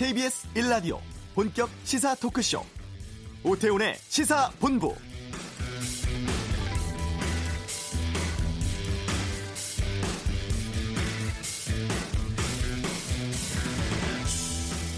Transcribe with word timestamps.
KBS 0.00 0.48
1라디오 0.54 0.98
본격 1.34 1.68
시사 1.84 2.14
토크쇼 2.14 2.64
오태훈의 3.44 3.96
시사본부 4.08 4.94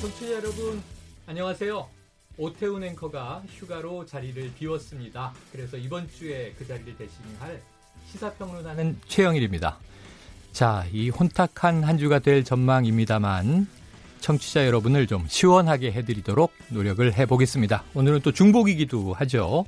청취자 0.02 0.32
여러분 0.34 0.80
안녕하세요. 1.26 1.88
오태훈 2.38 2.84
앵커가 2.84 3.42
휴가로 3.48 4.06
자리를 4.06 4.52
비웠습니다. 4.54 5.32
그래서 5.50 5.76
이번 5.76 6.08
주에 6.08 6.54
그 6.56 6.64
자리를 6.64 6.96
대신할 6.96 7.60
시사평론하는 8.12 9.00
최영일입니다. 9.08 9.80
자, 10.52 10.86
이 10.92 11.10
혼탁한 11.10 11.82
한 11.82 11.98
주가 11.98 12.20
될 12.20 12.44
전망입니다만 12.44 13.81
청취자 14.22 14.66
여러분을 14.66 15.06
좀 15.06 15.26
시원하게 15.28 15.92
해드리도록 15.92 16.54
노력을 16.68 17.12
해보겠습니다. 17.12 17.82
오늘은 17.92 18.20
또 18.20 18.32
중복이기도 18.32 19.12
하죠. 19.12 19.66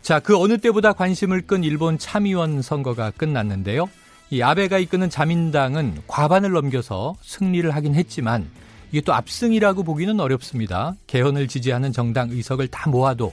자, 0.00 0.20
그 0.20 0.38
어느 0.38 0.56
때보다 0.56 0.94
관심을 0.94 1.42
끈 1.42 1.64
일본 1.64 1.98
참의원 1.98 2.62
선거가 2.62 3.10
끝났는데요. 3.10 3.90
이 4.30 4.40
아베가 4.40 4.78
이끄는 4.78 5.10
자민당은 5.10 6.02
과반을 6.06 6.52
넘겨서 6.52 7.16
승리를 7.22 7.68
하긴 7.74 7.94
했지만 7.94 8.48
이게 8.90 9.00
또 9.02 9.12
압승이라고 9.12 9.82
보기는 9.82 10.18
어렵습니다. 10.18 10.94
개헌을 11.06 11.48
지지하는 11.48 11.92
정당 11.92 12.30
의석을 12.30 12.68
다 12.68 12.88
모아도 12.88 13.32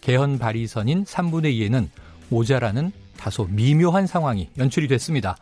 개헌 0.00 0.38
발의선인 0.38 1.04
3분의 1.04 1.58
2에는 1.58 1.88
모자라는 2.28 2.92
다소 3.18 3.46
미묘한 3.50 4.06
상황이 4.06 4.48
연출이 4.58 4.86
됐습니다. 4.88 5.36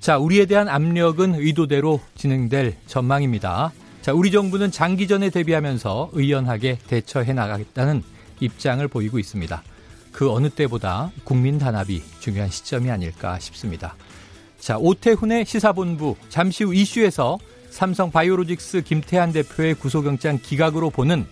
자, 0.00 0.18
우리에 0.18 0.46
대한 0.46 0.68
압력은 0.68 1.34
의도대로 1.34 2.00
진행될 2.14 2.76
전망입니다. 2.86 3.72
자, 4.02 4.12
우리 4.12 4.32
정부는 4.32 4.72
장기전에 4.72 5.30
대비하면서 5.30 6.10
의연하게 6.12 6.78
대처해 6.88 7.32
나가겠다는 7.32 8.02
입장을 8.40 8.86
보이고 8.88 9.20
있습니다. 9.20 9.62
그 10.10 10.32
어느 10.32 10.50
때보다 10.50 11.12
국민 11.22 11.56
단합이 11.56 12.02
중요한 12.18 12.50
시점이 12.50 12.90
아닐까 12.90 13.38
싶습니다. 13.38 13.94
자, 14.58 14.76
오태훈의 14.76 15.46
시사본부 15.46 16.16
잠시 16.28 16.64
후 16.64 16.74
이슈에서 16.74 17.38
삼성 17.70 18.10
바이오로직스 18.10 18.82
김태한 18.82 19.32
대표의 19.32 19.74
구속영장 19.74 20.40
기각으로 20.42 20.90
보는 20.90 21.24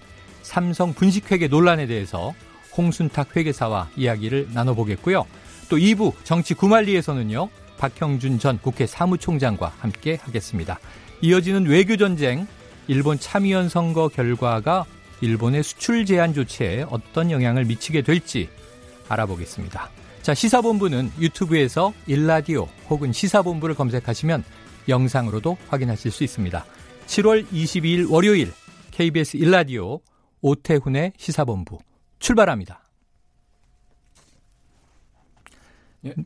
삼성 0.43 0.95
분식회계 0.95 1.49
논란에 1.49 1.89
대해서 1.89 2.35
홍순탁 2.77 3.37
회계사와 3.37 3.91
이야기를 3.97 4.51
나눠보겠고요. 4.55 5.27
또 5.69 5.77
2부 5.77 6.13
정치 6.23 6.55
구말리에서는요. 6.55 7.49
박형준 7.79 8.39
전 8.39 8.59
국회 8.59 8.87
사무총장과 8.87 9.73
함께 9.81 10.21
하겠습니다. 10.23 10.79
이어지는 11.21 11.67
외교전쟁, 11.67 12.47
일본 12.91 13.21
참의원 13.21 13.69
선거 13.69 14.09
결과가 14.09 14.85
일본의 15.21 15.63
수출 15.63 16.05
제한 16.05 16.35
조치에 16.35 16.87
어떤 16.91 17.31
영향을 17.31 17.65
미치게 17.65 18.03
될지 18.03 18.49
알아보겠습니다. 19.09 19.89
자, 20.23 20.35
시사본부는 20.35 21.13
유튜브에서 21.21 21.95
일라디오 22.09 22.65
혹은 22.89 23.13
시사본부를 23.13 23.77
검색하시면 23.77 24.43
영상으로도 24.89 25.57
확인하실 25.69 26.11
수 26.11 26.25
있습니다. 26.25 26.65
7월 27.07 27.47
22일 27.53 28.11
월요일 28.11 28.53
KBS 28.91 29.37
일라디오 29.37 30.01
오태훈의 30.41 31.13
시사본부 31.17 31.79
출발합니다. 32.19 32.83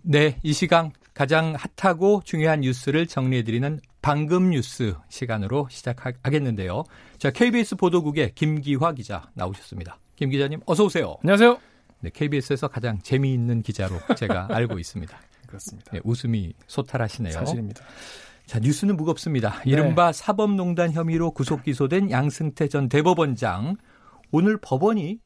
네, 0.01 0.39
이 0.43 0.55
시간 0.55 0.93
가장 1.13 1.55
핫하고 1.77 2.23
중요한 2.25 2.61
뉴스를 2.61 3.07
정리해드리는 3.07 3.81
방금 4.05 4.51
뉴스 4.51 4.95
시간으로 5.09 5.67
시작하겠는데요. 5.71 6.85
자, 7.17 7.31
KBS 7.31 7.77
보도국의 7.77 8.33
김기화 8.35 8.93
기자 8.93 9.31
나오셨습니다. 9.33 9.99
김 10.17 10.29
기자님, 10.29 10.61
어서 10.67 10.85
오세요. 10.85 11.17
안녕하세요. 11.23 11.59
네, 12.01 12.11
KBS에서 12.13 12.69
가장 12.69 13.01
재미있는 13.01 13.63
기자로 13.63 13.97
제가 14.19 14.49
알고 14.55 14.79
있습니다. 14.79 15.19
그렇습니다. 15.47 15.91
네, 15.91 16.01
웃음이 16.05 16.53
소탈하시네요. 16.67 17.33
사실입니다. 17.33 17.83
자, 18.45 18.59
뉴스는 18.59 18.99
무겁습니다. 18.99 19.63
이른바 19.65 20.13
네. 20.13 20.13
사법농단 20.13 20.93
혐의로 20.93 21.31
구속 21.31 21.63
기소된 21.63 22.11
양승태 22.11 22.69
전 22.69 22.91
대법원장. 22.91 23.79
오늘 24.33 24.59
법원이 24.61 25.19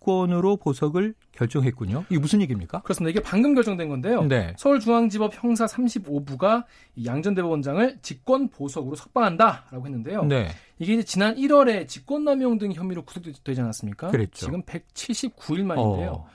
직권으로 0.00 0.56
보석을 0.56 1.14
결정했군요. 1.32 2.04
이게 2.10 2.18
무슨 2.18 2.40
얘기입니까? 2.42 2.80
그렇습니다. 2.82 3.10
이게 3.10 3.20
방금 3.20 3.54
결정된 3.54 3.88
건데요. 3.88 4.24
네. 4.24 4.54
서울중앙지법 4.56 5.32
형사 5.42 5.66
35부가 5.66 6.64
양전 7.04 7.34
대법원장을 7.34 7.98
직권 8.02 8.48
보석으로 8.48 8.96
석방한다라고 8.96 9.86
했는데요. 9.86 10.24
네. 10.24 10.48
이게 10.78 10.94
이제 10.94 11.02
지난 11.02 11.36
1월에 11.36 11.86
직권남용 11.86 12.58
등 12.58 12.72
혐의로 12.72 13.04
구속되지 13.04 13.60
않았습니까? 13.60 14.08
그랬죠. 14.08 14.46
지금 14.46 14.62
179일 14.62 15.64
만인데요. 15.64 16.26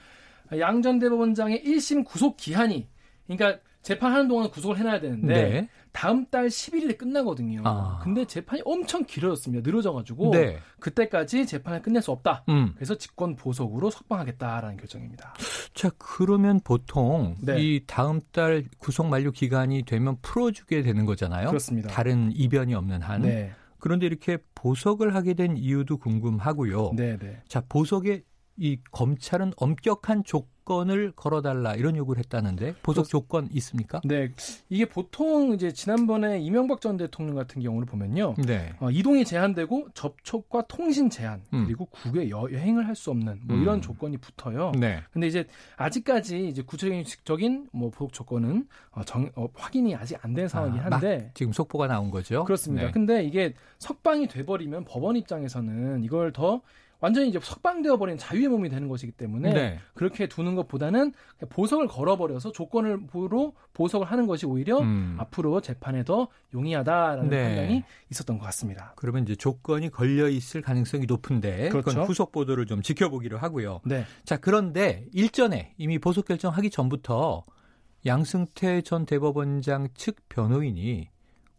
어. 0.52 0.58
양전 0.58 1.00
대법원장의 1.00 1.64
1심 1.66 2.06
구속 2.06 2.38
기한이 2.38 2.88
그러니까 3.28 3.60
재판하는 3.82 4.28
동안 4.28 4.50
구속을 4.50 4.78
해놔야 4.78 5.00
되는데 5.00 5.34
네. 5.34 5.70
다음 5.96 6.26
달 6.26 6.48
11일에 6.48 6.98
끝나거든요. 6.98 7.62
아. 7.64 8.00
근데 8.04 8.26
재판이 8.26 8.62
엄청 8.66 9.06
길어졌습니다. 9.06 9.66
늘어져가지고 9.66 10.32
네. 10.32 10.58
그때까지 10.82 11.46
재판을 11.46 11.82
끝낼 11.82 12.02
수 12.02 12.12
없다. 12.12 12.44
음. 12.50 12.74
그래서 12.76 12.98
직권 12.98 13.38
보석으로 13.38 13.90
석방하겠다라는 13.90 14.76
결정입니다. 14.76 15.34
자 15.74 15.90
그러면 15.98 16.60
보통 16.62 17.36
네. 17.40 17.62
이 17.62 17.84
다음 17.88 18.20
달 18.34 18.66
구속 18.78 19.08
만료 19.08 19.32
기간이 19.32 19.84
되면 19.84 20.18
풀어주게 20.22 20.82
되는 20.82 21.06
거잖아요. 21.06 21.48
그렇습니다. 21.48 21.88
다른 21.88 22.30
이변이 22.34 22.76
없는 22.76 23.02
한. 23.02 23.22
네. 23.22 23.54
그런데 23.80 24.06
이렇게 24.06 24.38
보석을 24.54 25.16
하게 25.16 25.34
된 25.34 25.56
이유도 25.56 25.98
궁금하고요. 25.98 26.92
네, 26.96 27.18
네. 27.18 27.42
자 27.48 27.64
보석의 27.70 28.24
이 28.58 28.80
검찰은 28.92 29.54
엄격한 29.56 30.26
조 30.26 30.46
건을 30.66 31.14
걸어달라 31.16 31.76
이런 31.76 31.96
요구를 31.96 32.20
했다는데 32.20 32.76
보석 32.82 33.08
조건 33.08 33.48
있습니까? 33.54 34.02
네, 34.04 34.32
이게 34.70 34.86
보통 34.86 35.54
이제 35.54 35.72
지난번에 35.72 36.40
이명박 36.40 36.82
전 36.82 36.98
대통령 36.98 37.36
같은 37.36 37.62
경우를 37.62 37.86
보면요, 37.86 38.34
네. 38.46 38.74
어, 38.80 38.90
이동이 38.90 39.24
제한되고 39.26 39.90
접촉과 39.94 40.66
통신 40.68 41.10
제한 41.10 41.42
음. 41.54 41.66
그리고 41.66 41.86
국외 41.86 42.30
여 42.30 42.48
행을 42.48 42.88
할 42.88 42.96
수 42.96 43.12
없는 43.12 43.42
뭐 43.44 43.58
이런 43.58 43.76
음. 43.76 43.82
조건이 43.82 44.18
붙어요. 44.18 44.72
네. 44.80 45.02
근데 45.12 45.28
이제 45.28 45.46
아직까지 45.76 46.48
이제 46.48 46.62
구체적인 46.62 47.68
뭐 47.74 47.90
보석 47.90 48.14
조건은 48.14 48.68
어, 48.92 49.04
정, 49.04 49.30
어, 49.36 49.48
확인이 49.54 49.94
아직 49.96 50.18
안 50.24 50.34
된 50.34 50.48
상황이긴 50.48 50.82
한데 50.82 51.28
아, 51.30 51.32
지금 51.34 51.54
속보가 51.54 51.88
나온 51.88 52.10
거죠. 52.12 52.44
그렇습니다. 52.46 52.88
네. 52.88 52.92
근데 52.92 53.24
이게 53.24 53.54
석방이 53.80 54.28
돼버리면 54.28 54.84
법원 54.86 55.16
입장에서는 55.16 56.04
이걸 56.04 56.34
더 56.34 56.62
완전히 57.06 57.30
이제 57.30 57.40
석방되어 57.40 57.98
버린 57.98 58.18
자유의 58.18 58.48
몸이 58.48 58.68
되는 58.68 58.88
것이기 58.88 59.12
때문에 59.12 59.54
네. 59.54 59.80
그렇게 59.94 60.26
두는 60.26 60.56
것보다는 60.56 61.14
보석을 61.50 61.88
걸어버려서 61.88 62.52
조건을로 62.52 63.54
보석을 63.74 64.08
하는 64.08 64.26
것이 64.26 64.48
오히려 64.48 64.80
음. 64.80 65.16
앞으로 65.20 65.62
재판에 65.62 66.04
더 66.04 66.30
용이하다라는 66.56 67.30
네. 67.30 67.44
판단이 67.44 67.84
있었던 68.10 68.40
것 68.40 68.46
같습니다. 68.46 68.94
그러면 68.96 69.22
이제 69.22 69.36
조건이 69.36 69.92
걸려 69.92 70.28
있을 70.28 70.64
가능성이 70.64 71.06
높은데 71.06 71.70
그렇죠. 71.70 71.92
그건 71.92 72.08
후속 72.08 72.32
보도를 72.32 72.66
좀 72.66 72.82
지켜보기로 72.82 73.38
하고요. 73.38 73.82
네. 73.86 74.04
자 74.24 74.38
그런데 74.38 75.06
일전에 75.14 75.76
이미 75.78 76.00
보석 76.00 76.26
결정하기 76.26 76.72
전부터 76.72 77.46
양승태 78.08 78.82
전 78.82 79.06
대법원장 79.06 79.90
측 79.94 80.28
변호인이 80.28 81.08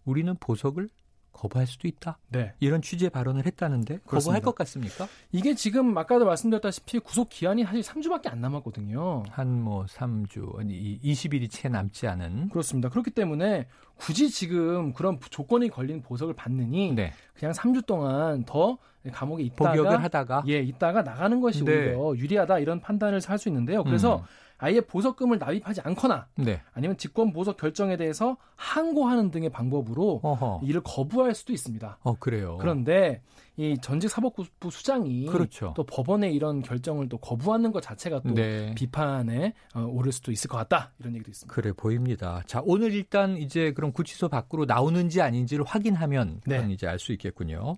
우리는 0.05 0.35
보석을 0.41 0.89
거부할 1.37 1.67
수도 1.67 1.87
있다. 1.87 2.19
네. 2.31 2.55
이런 2.61 2.81
취지의 2.83 3.11
발언을 3.11 3.45
했다는데 3.47 3.99
그렇습니다. 4.07 4.19
거부할 4.19 4.41
것 4.43 4.55
같습니까? 4.55 5.07
이게 5.33 5.55
지금 5.55 5.97
아까도 5.99 6.25
말씀드렸다시피 6.25 6.99
구속 7.01 7.29
기한이 7.29 7.65
사실 7.65 7.83
3주밖에 7.83 8.29
안 8.31 8.41
남았거든요. 8.41 9.25
한 9.31 9.47
뭐 9.67 9.85
3주, 9.87 10.59
아니 10.61 10.99
20일이 11.01 11.51
채 11.51 11.69
남지 11.69 12.07
않은. 12.07 12.49
그렇습니다. 12.51 12.89
그렇기 12.89 13.11
때문에 13.11 13.67
굳이 13.97 14.31
지금 14.31 14.93
그런 14.93 15.19
조건이 15.31 15.69
걸린 15.69 16.03
보석을 16.03 16.35
받느니 16.35 16.93
네. 16.93 17.13
그냥 17.35 17.53
3주 17.53 17.87
동안 17.87 18.45
더 18.45 18.79
감옥에 19.13 19.43
있다가 19.45 19.71
복역을 19.73 20.03
하다가 20.03 20.45
예, 20.49 20.61
있다가 20.61 21.03
나가는 21.03 21.41
것이 21.41 21.65
네. 21.65 21.95
오히려 21.95 22.17
유리하다 22.17 22.59
이런 22.59 22.81
판단을 22.81 23.21
할 23.27 23.39
수 23.39 23.49
있는데요. 23.49 23.85
그래서 23.85 24.17
음. 24.19 24.23
아예 24.59 24.81
보석금을 24.81 25.39
납입하지 25.39 25.83
않거나 25.83 26.29
네. 26.37 26.63
아니면 26.73 26.97
직권 26.97 27.33
보석 27.33 27.57
결정에 27.57 27.97
대해서 27.97 28.37
항고하는 28.57 29.31
등의 29.31 29.51
방법으로 29.51 30.21
어허. 30.23 30.61
이를 30.65 30.81
거부할 30.83 31.35
수도 31.35 31.53
있습니다. 31.53 31.99
어 32.03 32.15
그래요. 32.19 32.57
그런데 32.61 33.21
이 33.57 33.77
전직 33.81 34.11
사법부 34.11 34.45
수장이 34.71 35.27
그렇죠. 35.27 35.73
또 35.77 35.85
법원의 35.85 36.35
이런 36.35 36.63
결정을 36.63 37.09
또 37.09 37.19
거부하는 37.19 37.73
것 37.73 37.83
자체가 37.83 38.21
또 38.21 38.35
네. 38.35 38.75
비판에 38.75 39.55
어, 39.75 39.83
오를 39.83 40.13
수도 40.13 40.33
있을 40.33 40.49
것 40.49 40.57
같다 40.59 40.93
이런 40.99 41.15
얘기도 41.15 41.31
있습니다. 41.31 41.55
그래 41.55 41.73
보입니다. 41.73 42.43
자 42.47 42.63
오늘 42.65 42.93
일단 42.93 43.37
이제 43.37 43.73
그럼 43.73 43.93
구치소 43.93 44.29
밖으로 44.29 44.65
나오는지 44.65 45.21
아닌지를 45.21 45.65
확인하면 45.65 46.41
네. 46.47 46.67
이제 46.71 46.87
알 46.87 46.99
수 46.99 47.13
있겠군요. 47.13 47.77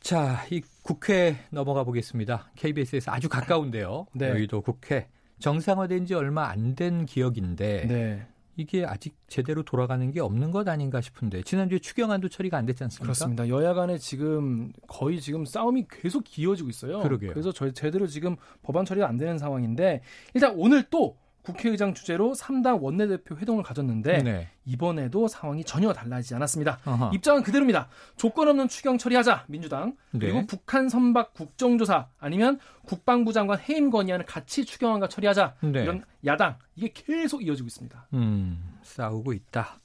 자, 0.00 0.44
이 0.50 0.62
국회 0.82 1.36
넘어가 1.50 1.84
보겠습니다. 1.84 2.50
KBS에서 2.56 3.12
아주 3.12 3.28
가까운데요. 3.28 4.06
네. 4.14 4.28
여의도 4.30 4.62
국회 4.62 5.08
정상화된 5.40 6.06
지 6.06 6.14
얼마 6.14 6.48
안 6.48 6.74
된 6.74 7.04
기억인데 7.06 7.86
네. 7.88 8.26
이게 8.56 8.84
아직 8.84 9.16
제대로 9.26 9.62
돌아가는 9.62 10.10
게 10.10 10.20
없는 10.20 10.50
것 10.50 10.68
아닌가 10.68 11.00
싶은데 11.00 11.42
지난주에 11.42 11.78
추경안도 11.78 12.28
처리가 12.28 12.58
안 12.58 12.66
됐지 12.66 12.84
않습니까? 12.84 13.04
그렇습니다. 13.04 13.48
여야 13.48 13.72
간에 13.74 13.96
지금 13.96 14.72
거의 14.86 15.18
지금 15.20 15.44
싸움이 15.46 15.86
계속 15.90 16.24
기어지고 16.24 16.68
있어요. 16.68 17.00
그러게요. 17.00 17.30
그래서 17.30 17.52
저 17.52 17.70
제대로 17.72 18.06
지금 18.06 18.36
법안 18.62 18.84
처리가 18.84 19.08
안 19.08 19.16
되는 19.16 19.38
상황인데 19.38 20.02
일단 20.34 20.54
오늘 20.56 20.84
또 20.90 21.16
국회의장 21.42 21.94
주재로 21.94 22.32
3당 22.34 22.82
원내대표 22.82 23.36
회동을 23.36 23.62
가졌는데 23.62 24.22
네. 24.22 24.48
이번에도 24.64 25.26
상황이 25.28 25.64
전혀 25.64 25.92
달라지지 25.92 26.34
않았습니다. 26.34 26.78
어허. 26.84 27.10
입장은 27.14 27.42
그대로입니다. 27.42 27.88
조건 28.16 28.48
없는 28.48 28.68
추경 28.68 28.98
처리하자 28.98 29.44
민주당 29.48 29.96
그리고 30.12 30.40
네. 30.40 30.46
북한 30.46 30.88
선박 30.88 31.32
국정조사 31.34 32.08
아니면 32.18 32.58
국방부 32.84 33.32
장관 33.32 33.58
해임 33.60 33.90
건의안을 33.90 34.26
같이 34.26 34.64
추경안과 34.64 35.08
처리하자 35.08 35.54
네. 35.62 35.82
이런 35.82 36.04
야당 36.26 36.56
이게 36.76 36.92
계속 36.92 37.44
이어지고 37.46 37.66
있습니다. 37.66 38.08
음, 38.14 38.76
싸우고 38.82 39.32
있다. 39.32 39.80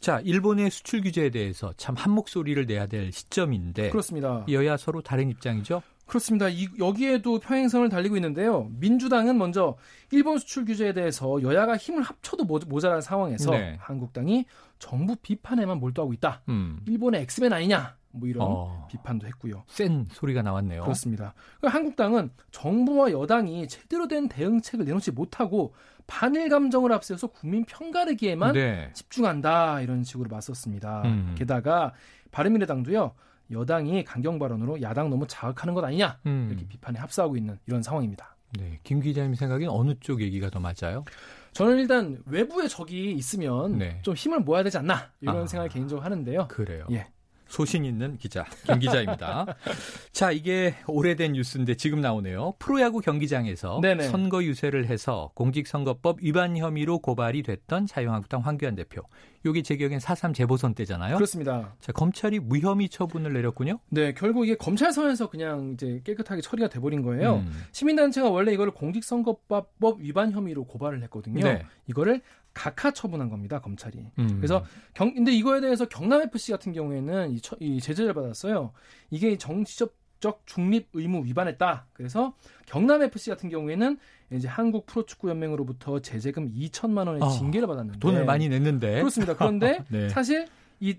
자, 0.00 0.20
일본의 0.20 0.70
수출 0.70 1.00
규제에 1.02 1.30
대해서 1.30 1.72
참 1.76 1.94
한 1.96 2.12
목소리를 2.12 2.64
내야 2.66 2.86
될 2.86 3.12
시점인데 3.12 3.90
그렇습니다. 3.90 4.44
여야 4.50 4.76
서로 4.76 5.00
다른 5.02 5.28
입장이죠? 5.30 5.82
그렇습니다. 6.10 6.48
이, 6.48 6.66
여기에도 6.80 7.38
평행선을 7.38 7.88
달리고 7.88 8.16
있는데요. 8.16 8.68
민주당은 8.80 9.38
먼저 9.38 9.76
일본 10.10 10.38
수출 10.38 10.64
규제에 10.64 10.92
대해서 10.92 11.40
여야가 11.40 11.76
힘을 11.76 12.02
합쳐도 12.02 12.44
모자란 12.66 13.00
상황에서 13.00 13.52
네. 13.52 13.76
한국당이 13.78 14.44
정부 14.80 15.14
비판에만 15.14 15.78
몰두하고 15.78 16.12
있다. 16.12 16.42
음. 16.48 16.80
일본의 16.88 17.22
엑스맨 17.22 17.52
아니냐? 17.52 17.94
뭐 18.10 18.28
이런 18.28 18.42
어, 18.44 18.88
비판도 18.90 19.28
했고요. 19.28 19.62
센 19.68 20.04
소리가 20.10 20.42
나왔네요. 20.42 20.82
그렇습니다. 20.82 21.32
그러니까 21.60 21.78
한국당은 21.78 22.30
정부와 22.50 23.12
여당이 23.12 23.68
제대로 23.68 24.08
된 24.08 24.28
대응책을 24.28 24.84
내놓지 24.84 25.12
못하고 25.12 25.74
반일 26.08 26.48
감정을 26.48 26.92
앞세워서 26.92 27.28
국민 27.28 27.64
편가르기에만 27.64 28.54
네. 28.54 28.90
집중한다 28.94 29.80
이런 29.82 30.02
식으로 30.02 30.28
맞섰습니다. 30.28 31.02
음. 31.04 31.36
게다가 31.38 31.92
바른미래당도요. 32.32 33.12
여당이 33.50 34.04
강경 34.04 34.38
발언으로 34.38 34.80
야당 34.82 35.10
너무 35.10 35.26
자극하는 35.26 35.74
것 35.74 35.84
아니냐 35.84 36.18
음. 36.26 36.48
이렇게 36.50 36.66
비판에 36.66 36.98
합사하고 36.98 37.36
있는 37.36 37.58
이런 37.66 37.82
상황입니다. 37.82 38.36
네, 38.58 38.80
김 38.82 39.00
기자님 39.00 39.34
생각엔 39.34 39.68
어느 39.68 39.94
쪽 40.00 40.20
얘기가 40.20 40.50
더 40.50 40.58
맞아요? 40.58 41.04
저는 41.52 41.78
일단 41.78 42.18
외부에 42.26 42.68
적이 42.68 43.12
있으면 43.12 43.78
네. 43.78 43.98
좀 44.02 44.14
힘을 44.14 44.40
모아야 44.40 44.62
되지 44.62 44.78
않나 44.78 45.10
이런 45.20 45.42
아, 45.42 45.46
생각을 45.46 45.68
개인적으로 45.68 46.04
하는데요. 46.04 46.48
그래요. 46.48 46.86
예. 46.90 47.06
소신 47.50 47.84
있는 47.84 48.16
기자 48.16 48.44
김 48.64 48.78
기자입니다. 48.78 49.44
자 50.12 50.30
이게 50.30 50.76
오래된 50.86 51.32
뉴스인데 51.32 51.74
지금 51.74 52.00
나오네요. 52.00 52.54
프로야구 52.60 53.00
경기장에서 53.00 53.80
네네. 53.82 54.04
선거 54.04 54.42
유세를 54.44 54.86
해서 54.86 55.32
공직선거법 55.34 56.22
위반 56.22 56.56
혐의로 56.56 57.00
고발이 57.00 57.42
됐던 57.42 57.86
자유한국당 57.86 58.40
황교안 58.40 58.76
대표. 58.76 59.02
여기 59.44 59.62
제 59.62 59.76
기억엔 59.76 59.98
4.3 59.98 60.34
재보선 60.34 60.74
때잖아요. 60.74 61.14
그렇습니다. 61.14 61.74
자 61.80 61.92
검찰이 61.92 62.40
무혐의 62.40 62.88
처분을 62.88 63.32
내렸군요. 63.32 63.78
네, 63.88 64.12
결국 64.12 64.44
이게 64.44 64.54
검찰선에서 64.56 65.30
그냥 65.30 65.72
이제 65.74 66.00
깨끗하게 66.04 66.42
처리가 66.42 66.68
돼버린 66.68 67.02
거예요. 67.02 67.36
음. 67.36 67.50
시민단체가 67.72 68.28
원래 68.28 68.52
이거를 68.52 68.72
공직선거법 68.74 70.00
위반 70.00 70.32
혐의로 70.32 70.64
고발을 70.64 71.02
했거든요. 71.04 71.42
네. 71.42 71.64
이거를 71.86 72.20
각하 72.52 72.90
처분한 72.90 73.30
겁니다 73.30 73.60
검찰이. 73.60 73.98
음. 74.18 74.36
그래서 74.36 74.64
경 74.94 75.14
근데 75.14 75.32
이거에 75.32 75.60
대해서 75.60 75.86
경남 75.88 76.22
FC 76.22 76.52
같은 76.52 76.72
경우에는 76.72 77.30
이, 77.30 77.40
처, 77.40 77.56
이 77.60 77.80
제재를 77.80 78.12
받았어요. 78.12 78.72
이게 79.10 79.38
정치적 79.38 79.99
적 80.20 80.42
중립 80.46 80.88
의무 80.92 81.24
위반했다. 81.24 81.86
그래서 81.92 82.34
경남 82.66 83.02
FC 83.02 83.30
같은 83.30 83.48
경우에는 83.48 83.98
이제 84.32 84.46
한국 84.46 84.86
프로축구 84.86 85.28
연맹으로부터 85.30 86.00
제재금 86.00 86.52
2천만 86.54 87.08
원의 87.08 87.22
아, 87.22 87.28
징계를 87.28 87.66
받았는데 87.66 87.98
돈을 87.98 88.24
많이 88.24 88.48
냈는데 88.48 88.98
그렇습니다. 88.98 89.34
그런데 89.34 89.84
네. 89.90 90.08
사실 90.10 90.46
이 90.78 90.96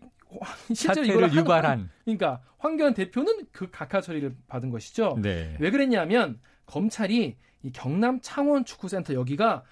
실제로 0.74 1.06
이걸 1.06 1.34
유발한 1.34 1.90
그러니까 2.04 2.42
황교안 2.58 2.94
대표는 2.94 3.48
그 3.52 3.70
각하 3.72 4.02
처리를 4.02 4.36
받은 4.48 4.70
것이죠. 4.70 5.18
네. 5.22 5.56
왜 5.60 5.72
그랬냐면 5.72 6.40
검찰이 6.66 7.38
이 7.64 7.72
경남 7.72 8.20
창원 8.22 8.66
축구센터 8.66 9.14
여기가 9.14 9.64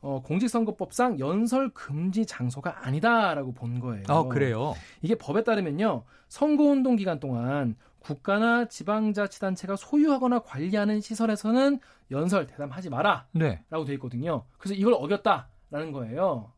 어, 0.00 0.22
공직선거법상 0.22 1.18
연설 1.18 1.70
금지 1.70 2.24
장소가 2.24 2.86
아니다라고 2.86 3.52
본 3.52 3.80
거예요. 3.80 4.04
아, 4.06 4.24
그래요? 4.24 4.74
이게 5.02 5.16
법에 5.16 5.42
따르면요. 5.42 6.04
선거운동 6.28 6.96
기간 6.96 7.18
동안 7.18 7.74
국가나 8.00 8.66
지방자치단체가 8.66 9.76
소유하거나 9.76 10.40
관리하는 10.40 11.00
시설에서는 11.00 11.80
연설 12.10 12.46
대담하지 12.46 12.90
마라. 12.90 13.26
네. 13.32 13.62
라고 13.70 13.84
돼 13.84 13.94
있거든요. 13.94 14.44
그래서 14.58 14.74
이걸 14.74 14.94
어겼다라는 14.94 15.92
거예요. 15.92 16.52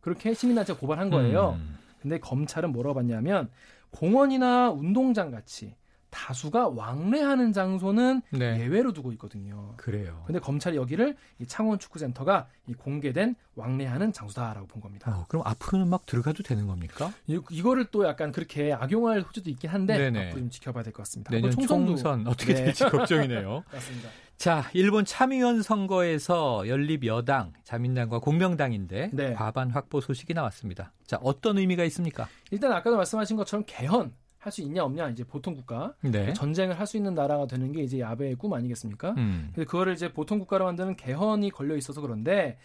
그렇게 0.00 0.34
시민단체가 0.34 0.78
고발한 0.78 1.10
거예요. 1.10 1.56
음. 1.58 1.78
근데 2.00 2.18
검찰은 2.18 2.72
뭐라고 2.72 2.94
봤냐면 2.94 3.50
공원이나 3.90 4.70
운동장 4.70 5.30
같이 5.30 5.74
다수가 6.16 6.68
왕래하는 6.68 7.52
장소는 7.52 8.22
네. 8.30 8.58
예외로 8.60 8.92
두고 8.94 9.12
있거든요. 9.12 9.74
그래요. 9.76 10.22
근데 10.26 10.38
검찰이 10.40 10.74
여기를 10.76 11.14
이 11.38 11.46
창원 11.46 11.78
축구센터가 11.78 12.48
이 12.66 12.72
공개된 12.72 13.34
왕래하는 13.54 14.12
장소다라고 14.14 14.66
본 14.66 14.80
겁니다. 14.80 15.14
어, 15.14 15.26
그럼 15.28 15.42
앞으로는 15.46 15.88
막 15.88 16.06
들어가도 16.06 16.42
되는 16.42 16.66
겁니까? 16.66 17.12
이, 17.26 17.38
이거를 17.50 17.86
또 17.90 18.06
약간 18.06 18.32
그렇게 18.32 18.72
악용할 18.72 19.20
호주도 19.20 19.50
있긴 19.50 19.68
한데 19.68 19.96
네네. 19.98 20.28
앞으로 20.28 20.40
좀 20.40 20.50
지켜봐야 20.50 20.82
될 20.82 20.92
것 20.94 21.02
같습니다. 21.02 21.30
내년 21.30 21.50
총선 21.50 22.26
어떻게 22.26 22.54
네. 22.54 22.64
될지 22.64 22.84
걱정이네요. 22.84 23.62
맞습니다. 23.70 24.08
자, 24.38 24.64
일본 24.72 25.04
참의원 25.04 25.62
선거에서 25.62 26.66
연립 26.68 27.04
여당, 27.06 27.52
자민당과 27.64 28.18
공명당인데 28.20 29.10
네. 29.12 29.32
과반 29.34 29.70
확보 29.70 30.00
소식이 30.00 30.32
나왔습니다. 30.34 30.92
자, 31.06 31.18
어떤 31.22 31.58
의미가 31.58 31.84
있습니까? 31.84 32.28
일단 32.50 32.72
아까도 32.72 32.96
말씀하신 32.96 33.36
것처럼 33.36 33.64
개헌 33.66 34.12
할 34.46 34.52
수 34.52 34.62
있냐 34.62 34.84
없냐 34.84 35.10
이제 35.10 35.24
보통 35.24 35.54
국가 35.54 35.94
네. 36.02 36.32
전쟁을 36.32 36.78
할 36.78 36.86
수 36.86 36.96
있는 36.96 37.14
나라가 37.14 37.46
되는 37.48 37.72
게 37.72 37.82
이제 37.82 37.98
야베의 37.98 38.36
꿈 38.36 38.54
아니겠습니까? 38.54 39.10
음. 39.16 39.50
근데 39.52 39.64
그거를 39.64 39.92
이제 39.92 40.12
보통 40.12 40.38
국가로 40.38 40.64
만드는 40.66 40.94
개헌이 40.94 41.50
걸려 41.50 41.76
있어서 41.76 42.00
그런데 42.00 42.56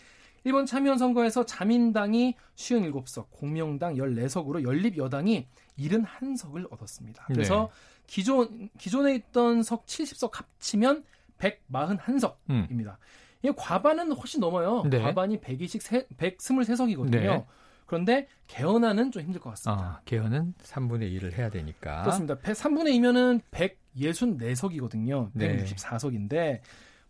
일본 0.44 0.68
참의원 0.68 1.00
선거에서 1.00 1.46
자민당이 1.46 2.36
57석, 2.56 3.32
공명당 3.32 3.96
14석으로 3.96 4.64
연립 4.64 4.98
여당이 4.98 5.48
71석을 5.80 6.72
얻었습니다. 6.72 7.26
그래서 7.28 7.72
네. 7.74 8.04
기존 8.06 8.70
기존에 8.78 9.16
있던 9.16 9.64
석 9.64 9.88
70석 9.88 10.34
합치면 10.34 11.04
141석입니다. 11.40 12.36
음. 12.50 12.96
이게 13.42 13.54
과반은 13.58 14.12
훨씬 14.12 14.40
넘어요. 14.40 14.84
네. 14.88 15.00
과반이 15.00 15.42
120, 15.42 15.82
123석이거든요. 16.18 17.10
네. 17.10 17.46
그런데 17.92 18.26
개헌안은 18.48 19.12
좀 19.12 19.22
힘들 19.22 19.42
것 19.42 19.50
같습니다. 19.50 19.84
아, 19.84 20.02
개헌은 20.06 20.54
3분의 20.64 21.14
1을 21.20 21.34
해야 21.34 21.50
되니까. 21.50 22.04
그렇습니다. 22.04 22.36
3분의 22.36 22.98
2면은 22.98 23.42
164석이거든요. 23.52 25.30
네. 25.34 25.66
164석인데 25.66 26.62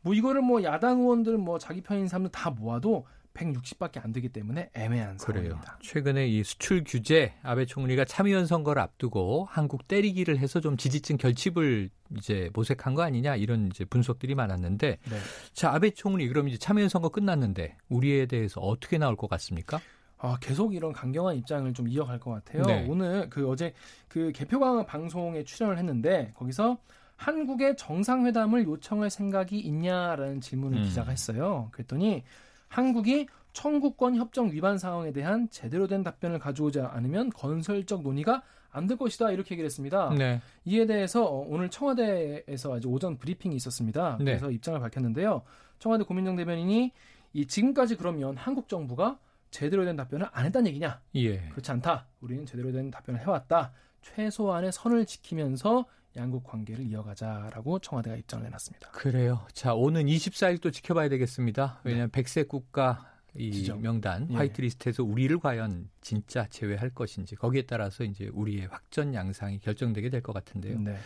뭐 0.01 0.15
이거를 0.15 0.41
뭐 0.41 0.63
야당 0.63 1.01
의원들 1.01 1.37
뭐 1.37 1.59
자기 1.59 1.81
편인 1.81 2.07
사람들 2.07 2.31
다 2.31 2.49
모아도 2.49 3.05
160밖에 3.35 4.03
안 4.03 4.11
되기 4.11 4.29
때문에 4.29 4.71
애매한 4.73 5.17
그래요. 5.17 5.43
상황입니다. 5.43 5.77
최근에 5.83 6.27
이 6.27 6.43
수출 6.43 6.83
규제 6.83 7.35
아베 7.43 7.67
총리가 7.67 8.03
참의원 8.05 8.47
선거를 8.47 8.81
앞두고 8.81 9.47
한국 9.51 9.87
때리기를 9.87 10.39
해서 10.39 10.61
좀 10.61 10.77
지지층 10.77 11.17
결집을 11.17 11.91
이제 12.17 12.49
모색한 12.53 12.95
거 12.95 13.03
아니냐 13.03 13.35
이런 13.35 13.67
이제 13.67 13.85
분석들이 13.85 14.33
많았는데 14.33 14.97
네. 14.99 15.17
자 15.53 15.73
아베 15.73 15.91
총리 15.91 16.27
그럼 16.27 16.47
이제 16.47 16.57
참의원 16.57 16.89
선거 16.89 17.09
끝났는데 17.09 17.77
우리에 17.89 18.25
대해서 18.25 18.59
어떻게 18.61 18.97
나올 18.97 19.15
것 19.15 19.29
같습니까? 19.29 19.79
아, 20.21 20.37
계속 20.39 20.75
이런 20.75 20.93
강경한 20.93 21.35
입장을 21.37 21.73
좀 21.73 21.87
이어갈 21.87 22.19
것 22.19 22.31
같아요. 22.31 22.63
네. 22.63 22.85
오늘 22.87 23.29
그 23.29 23.49
어제 23.49 23.73
그 24.07 24.31
개표강 24.31 24.85
방송에 24.85 25.43
출연을 25.43 25.77
했는데 25.77 26.31
거기서 26.35 26.77
한국의 27.15 27.75
정상회담을 27.77 28.65
요청할 28.65 29.09
생각이 29.09 29.59
있냐라는 29.59 30.41
질문을 30.41 30.79
음. 30.79 30.83
기자가 30.83 31.11
했어요. 31.11 31.69
그랬더니 31.71 32.23
한국이 32.67 33.27
청구권 33.53 34.15
협정 34.15 34.51
위반 34.51 34.77
상황에 34.77 35.11
대한 35.11 35.49
제대로 35.49 35.87
된 35.87 36.03
답변을 36.03 36.39
가져오지 36.39 36.79
않으면 36.81 37.29
건설적 37.31 38.01
논의가 38.01 38.43
안 38.71 38.87
될 38.87 38.97
것이다 38.97 39.31
이렇게 39.31 39.53
얘기를 39.55 39.65
했습니다. 39.65 40.13
네. 40.17 40.41
이에 40.65 40.85
대해서 40.85 41.25
오늘 41.25 41.69
청와대에서 41.69 42.75
아주 42.75 42.87
오전 42.87 43.17
브리핑이 43.17 43.55
있었습니다. 43.55 44.17
네. 44.19 44.25
그래서 44.25 44.49
입장을 44.49 44.79
밝혔는데요. 44.79 45.41
청와대 45.79 46.03
고민정 46.05 46.35
대변인이 46.37 46.91
이 47.33 47.45
지금까지 47.45 47.97
그러면 47.97 48.37
한국 48.37 48.69
정부가 48.69 49.17
제대로 49.51 49.85
된 49.85 49.95
답변을 49.95 50.27
안 50.31 50.45
했다는 50.45 50.67
얘기냐? 50.69 51.01
예. 51.15 51.37
그렇지 51.49 51.71
않다. 51.71 52.07
우리는 52.21 52.45
제대로 52.45 52.71
된 52.71 52.89
답변을 52.89 53.19
해왔다. 53.21 53.71
최소한의 54.01 54.71
선을 54.71 55.05
지키면서 55.05 55.85
양국 56.17 56.43
관계를 56.43 56.85
이어가자라고 56.85 57.79
청와대가 57.79 58.15
입장을 58.17 58.43
내놨습니다. 58.43 58.89
그래요. 58.91 59.45
자, 59.53 59.73
오는 59.73 60.05
24일 60.05 60.61
또 60.61 60.71
지켜봐야 60.71 61.07
되겠습니다. 61.09 61.79
왜냐하면 61.83 62.07
네. 62.07 62.11
백색 62.11 62.47
국가 62.49 63.07
이 63.35 63.51
지정. 63.51 63.81
명단 63.81 64.27
예. 64.31 64.35
화이트리스트에서 64.35 65.03
우리를 65.03 65.37
과연 65.39 65.89
진짜 66.01 66.47
제외할 66.49 66.89
것인지 66.89 67.35
거기에 67.35 67.61
따라서 67.61 68.03
이제 68.03 68.29
우리의 68.33 68.67
확전 68.67 69.13
양상이 69.13 69.59
결정되게 69.59 70.09
될 70.09 70.21
것 70.21 70.33
같은데요. 70.33 70.79
네. 70.79 70.97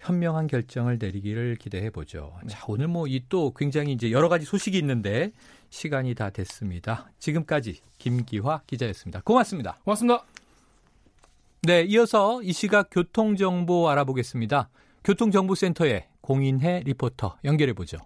현명한 0.00 0.48
결정을 0.48 0.98
내리기를 1.00 1.56
기대해 1.56 1.88
보죠. 1.90 2.34
네. 2.42 2.48
자, 2.48 2.64
오늘 2.68 2.88
뭐 2.88 3.06
이 3.06 3.22
또 3.30 3.54
굉장히 3.54 3.92
이제 3.92 4.10
여러 4.10 4.28
가지 4.28 4.44
소식이 4.44 4.76
있는데 4.78 5.32
시간이 5.72 6.14
다 6.14 6.28
됐습니다. 6.28 7.10
지금까지 7.18 7.80
김기화 7.96 8.60
기자였습니다. 8.66 9.22
고맙습니다. 9.24 9.78
고맙습니다. 9.84 10.22
네, 11.62 11.82
이어서 11.82 12.42
이 12.42 12.52
시각 12.52 12.88
교통 12.90 13.36
정보 13.36 13.88
알아보겠습니다. 13.88 14.68
교통정보센터의 15.02 16.08
공인혜 16.20 16.82
리포터 16.84 17.38
연결해 17.44 17.72
보죠. 17.72 17.96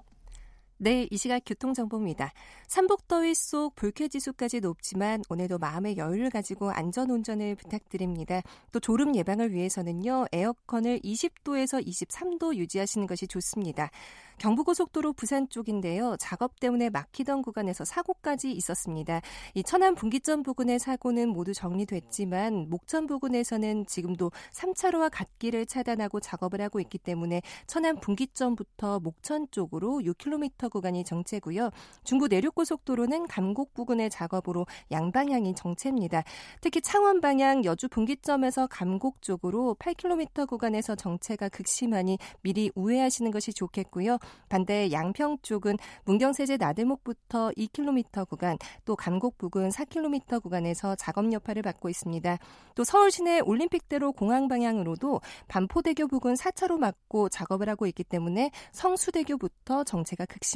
네, 0.79 1.09
이 1.11 1.17
시각 1.17 1.41
교통정보입니다. 1.47 2.35
삼복더위 2.67 3.35
속 3.35 3.75
불쾌지수까지 3.77 4.61
높지만 4.61 5.23
오늘도 5.31 5.57
마음의 5.57 5.97
여유를 5.97 6.29
가지고 6.29 6.71
안전운전을 6.71 7.55
부탁드립니다. 7.55 8.43
또 8.73 8.81
졸음 8.81 9.17
예방을 9.17 9.55
위해서는요, 9.55 10.27
에어컨을 10.33 11.01
20도에서 11.01 11.83
23도 11.87 12.57
유지하시는 12.57 13.07
것이 13.07 13.27
좋습니다. 13.27 13.91
경부고속도로 14.37 15.15
부산 15.15 15.49
쪽인데요. 15.49 16.17
작업 16.19 16.61
때문에 16.61 16.91
막히던 16.91 17.41
구간에서 17.41 17.87
사고까지 17.87 18.53
있었습니다. 18.53 19.23
이 19.55 19.63
천안 19.63 19.95
분기점 19.95 20.43
부근의 20.43 20.79
사고는 20.79 21.31
모두 21.31 21.55
정리됐지만 21.55 22.69
목천 22.69 23.07
부근에서는 23.07 23.87
지금도 23.87 24.31
3차로와 24.53 25.09
갓길을 25.11 25.65
차단하고 25.65 26.21
작업을 26.21 26.61
하고 26.61 26.81
있기 26.81 26.99
때문에 26.99 27.41
천안 27.67 27.99
분기점부터 27.99 29.01
목천 29.01 29.47
쪽으로 29.51 30.01
6km 30.01 30.66
구간이 30.71 31.05
정체고요. 31.05 31.71
중부 32.05 32.29
내륙고속도로는 32.29 33.27
감곡 33.27 33.75
부근의 33.75 34.11
작업으로 34.11 34.67
양방향이 34.91 35.55
정체입니다. 35.55 36.23
특히 36.61 36.81
창원 36.81 37.21
방향 37.21 37.65
여주 37.65 37.89
분기점에서 37.89 38.67
감곡 38.69 39.23
쪽으로 39.23 39.77
8km 39.79 40.49
구간에서 40.49 40.95
정체가 40.95 41.49
극심하니 41.49 42.19
미리 42.43 42.71
우회하시는 42.75 43.31
것이 43.31 43.53
좋겠고요. 43.53 44.19
반대 44.49 44.91
양평 44.91 45.39
쪽은 45.43 45.77
문경세제 46.05 46.57
나들목부터 46.57 47.51
2km 47.57 48.29
구간, 48.29 48.59
또 48.85 48.97
감곡 48.97 49.39
부근 49.39 49.69
4km 49.69 50.43
구간에서 50.43 50.95
작업 50.97 51.33
여파를 51.33 51.63
받고 51.63 51.89
있습니다. 51.89 52.39
또 52.75 52.85
서울 52.85 53.11
시내 53.11 53.41
올림픽대로 53.41 54.13
공항 54.13 54.49
방향으로도 54.49 55.21
반포대교 55.49 56.09
부근 56.09 56.35
4차로 56.35 56.79
막고 56.79 57.29
작업을 57.29 57.69
하고 57.69 57.87
있기 57.87 58.05
때문에 58.05 58.51
성수대교부터 58.73 59.85
정체가 59.85 60.27
극심 60.27 60.56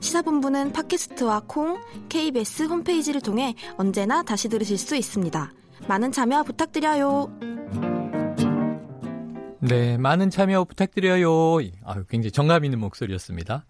시사본부는 0.00 0.72
팟캐스트와 0.72 1.42
콩, 1.46 1.80
KBS 2.08 2.64
홈페이지를 2.64 3.20
통해 3.20 3.54
언제나 3.76 4.22
다시 4.22 4.48
들으실 4.48 4.78
수 4.78 4.96
있습니다. 4.96 5.52
많은 5.88 6.12
참여 6.12 6.44
부탁드려요. 6.44 7.30
네, 9.60 9.98
많은 9.98 10.30
참여 10.30 10.64
부탁드려요. 10.64 11.58
아유, 11.84 12.04
굉장히 12.08 12.30
정감 12.30 12.64
있는 12.64 12.78
목소리였습니다. 12.78 13.66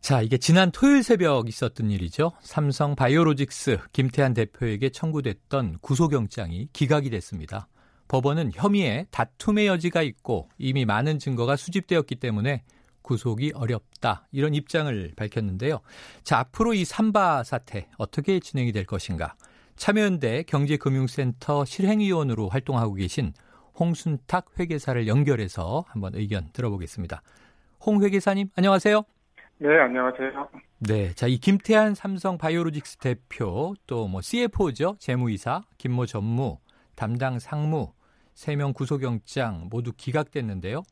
자, 0.00 0.20
이게 0.20 0.36
지난 0.36 0.72
토요일 0.72 1.02
새벽 1.02 1.48
있었던 1.48 1.90
일이죠. 1.90 2.32
삼성 2.40 2.96
바이오로직스 2.96 3.78
김태한 3.92 4.34
대표에게 4.34 4.90
청구됐던 4.90 5.78
구속영장이 5.80 6.70
기각이 6.72 7.10
됐습니다. 7.10 7.68
법원은 8.08 8.50
혐의에 8.54 9.06
다툼의 9.10 9.68
여지가 9.68 10.02
있고 10.02 10.48
이미 10.58 10.84
많은 10.84 11.18
증거가 11.18 11.56
수집되었기 11.56 12.16
때문에 12.16 12.64
구속이 13.02 13.52
어렵다. 13.54 14.26
이런 14.32 14.54
입장을 14.54 15.12
밝혔는데요. 15.16 15.80
자, 16.22 16.38
앞으로 16.38 16.74
이 16.74 16.84
삼바 16.84 17.44
사태 17.44 17.88
어떻게 17.98 18.40
진행이 18.40 18.72
될 18.72 18.84
것인가? 18.86 19.34
참여연대 19.76 20.44
경제금융센터 20.44 21.64
실행위원으로 21.64 22.48
활동하고 22.48 22.94
계신 22.94 23.32
홍순탁 23.78 24.58
회계사를 24.58 25.06
연결해서 25.08 25.84
한번 25.88 26.14
의견 26.14 26.50
들어보겠습니다. 26.52 27.22
홍 27.84 28.02
회계사님, 28.02 28.48
안녕하세요. 28.56 29.02
네, 29.58 29.68
안녕하세요. 29.80 30.48
네, 30.80 31.12
자, 31.14 31.26
이 31.26 31.38
김태한 31.38 31.94
삼성 31.94 32.36
바이오로직스 32.36 32.96
대표, 32.98 33.74
또 33.86 34.08
뭐 34.08 34.20
CFO죠, 34.20 34.96
재무이사, 34.98 35.62
김모 35.78 36.06
전무, 36.06 36.58
담당 36.96 37.38
상무, 37.38 37.92
3명 38.34 38.74
구속영장 38.74 39.68
모두 39.70 39.92
기각됐는데요. 39.96 40.82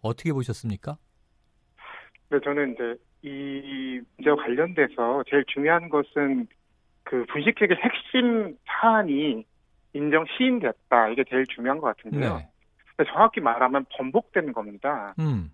어떻게 0.00 0.32
보셨습니까? 0.32 0.96
네, 2.30 2.38
저는 2.42 2.74
이제 2.74 2.96
이 3.22 4.00
문제와 4.16 4.36
관련돼서 4.36 5.24
제일 5.28 5.44
중요한 5.46 5.88
것은 5.88 6.46
그 7.04 7.24
분식회계 7.28 7.74
핵심 7.74 8.56
사안이 8.66 9.44
인정 9.92 10.24
시인됐다. 10.36 11.08
이게 11.10 11.24
제일 11.28 11.46
중요한 11.46 11.78
것 11.78 11.96
같은데요. 11.96 12.36
네. 12.36 13.04
정확히 13.06 13.40
말하면 13.40 13.86
번복된 13.96 14.52
겁니다. 14.52 15.14
음. 15.18 15.50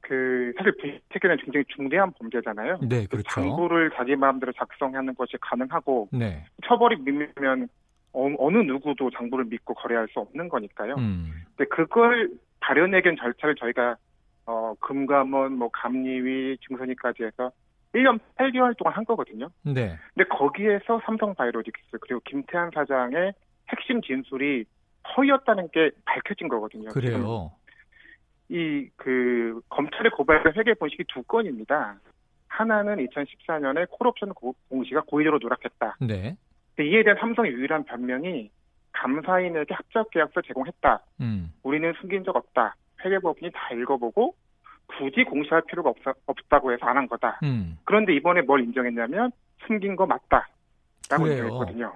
그 0.00 0.52
사실 0.56 0.72
분식회계는 0.80 1.36
굉장히 1.38 1.64
중대한 1.68 2.12
범죄잖아요. 2.12 2.80
네, 2.82 3.06
그렇죠. 3.06 3.28
장부를 3.28 3.90
자기 3.94 4.16
마음대로 4.16 4.52
작성하는 4.52 5.14
것이 5.14 5.36
가능하고 5.40 6.08
네. 6.12 6.44
처벌이 6.66 6.96
밀면 6.96 7.68
어, 8.12 8.50
느 8.50 8.58
누구도 8.58 9.10
장부를 9.10 9.46
믿고 9.46 9.74
거래할 9.74 10.08
수 10.08 10.20
없는 10.20 10.48
거니까요. 10.48 10.96
음. 10.96 11.32
근데 11.56 11.68
그걸 11.68 12.30
발현의견 12.60 13.16
절차를 13.16 13.54
저희가 13.56 13.96
어, 14.46 14.74
금감원, 14.80 15.56
뭐 15.56 15.68
감리위, 15.70 16.58
증선위까지 16.66 17.24
해서 17.24 17.52
1년 17.94 18.18
8개월 18.36 18.76
동안 18.76 18.94
한 18.94 19.04
거거든요. 19.04 19.48
네. 19.62 19.96
근데 20.14 20.28
거기에서 20.28 21.00
삼성 21.04 21.34
바이오로직스 21.34 21.98
그리고 22.00 22.20
김태한 22.24 22.70
사장의 22.74 23.32
핵심 23.68 24.00
진술이 24.02 24.64
허위였다는 25.16 25.68
게 25.72 25.90
밝혀진 26.04 26.48
거거든요. 26.48 26.88
그래요. 26.90 27.52
이 28.48 28.88
그 28.96 29.60
검찰의 29.68 30.10
고발된 30.12 30.54
회계 30.56 30.74
본식이 30.74 31.04
두 31.08 31.22
건입니다. 31.22 31.98
하나는 32.48 32.96
2014년에 33.06 33.88
콜옵션 33.90 34.32
공시가 34.68 35.00
고의적으로 35.02 35.38
누락했다. 35.42 35.96
네. 36.00 36.36
이에 36.78 37.02
대한 37.02 37.18
삼성의 37.18 37.52
유일한 37.52 37.84
변명이 37.84 38.50
감사인에게 38.92 39.74
합작 39.74 40.10
계약서 40.10 40.42
제공했다. 40.42 41.00
음. 41.20 41.52
우리는 41.62 41.92
숨긴 42.00 42.24
적 42.24 42.36
없다. 42.36 42.76
회계법인이 43.04 43.50
다 43.52 43.74
읽어보고 43.74 44.34
굳이 44.86 45.24
공시할 45.24 45.62
필요가 45.66 45.90
없, 45.90 45.96
없다고 46.26 46.72
해서 46.72 46.86
안 46.86 46.96
한 46.96 47.06
거다. 47.08 47.40
음. 47.42 47.78
그런데 47.84 48.14
이번에 48.14 48.42
뭘 48.42 48.60
인정했냐면 48.62 49.30
숨긴 49.66 49.96
거 49.96 50.06
맞다라고 50.06 51.24
그래요. 51.24 51.44
인정했거든요. 51.44 51.92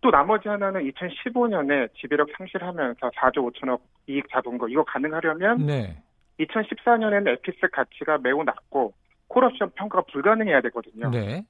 또 0.00 0.10
나머지 0.10 0.48
하나는 0.48 0.82
2015년에 0.90 1.92
지배력 1.94 2.28
상실하면서 2.36 3.10
4조 3.10 3.52
5천억 3.52 3.80
이익 4.06 4.28
잡은 4.30 4.58
거 4.58 4.68
이거 4.68 4.84
가능하려면 4.84 5.66
네. 5.66 6.00
2014년에는 6.40 7.28
에피스 7.28 7.68
가치가 7.72 8.18
매우 8.18 8.44
낮고 8.44 8.92
콜옵션 9.28 9.70
평가가 9.74 10.04
불가능해야 10.12 10.60
되거든요. 10.62 11.10
네. 11.10 11.42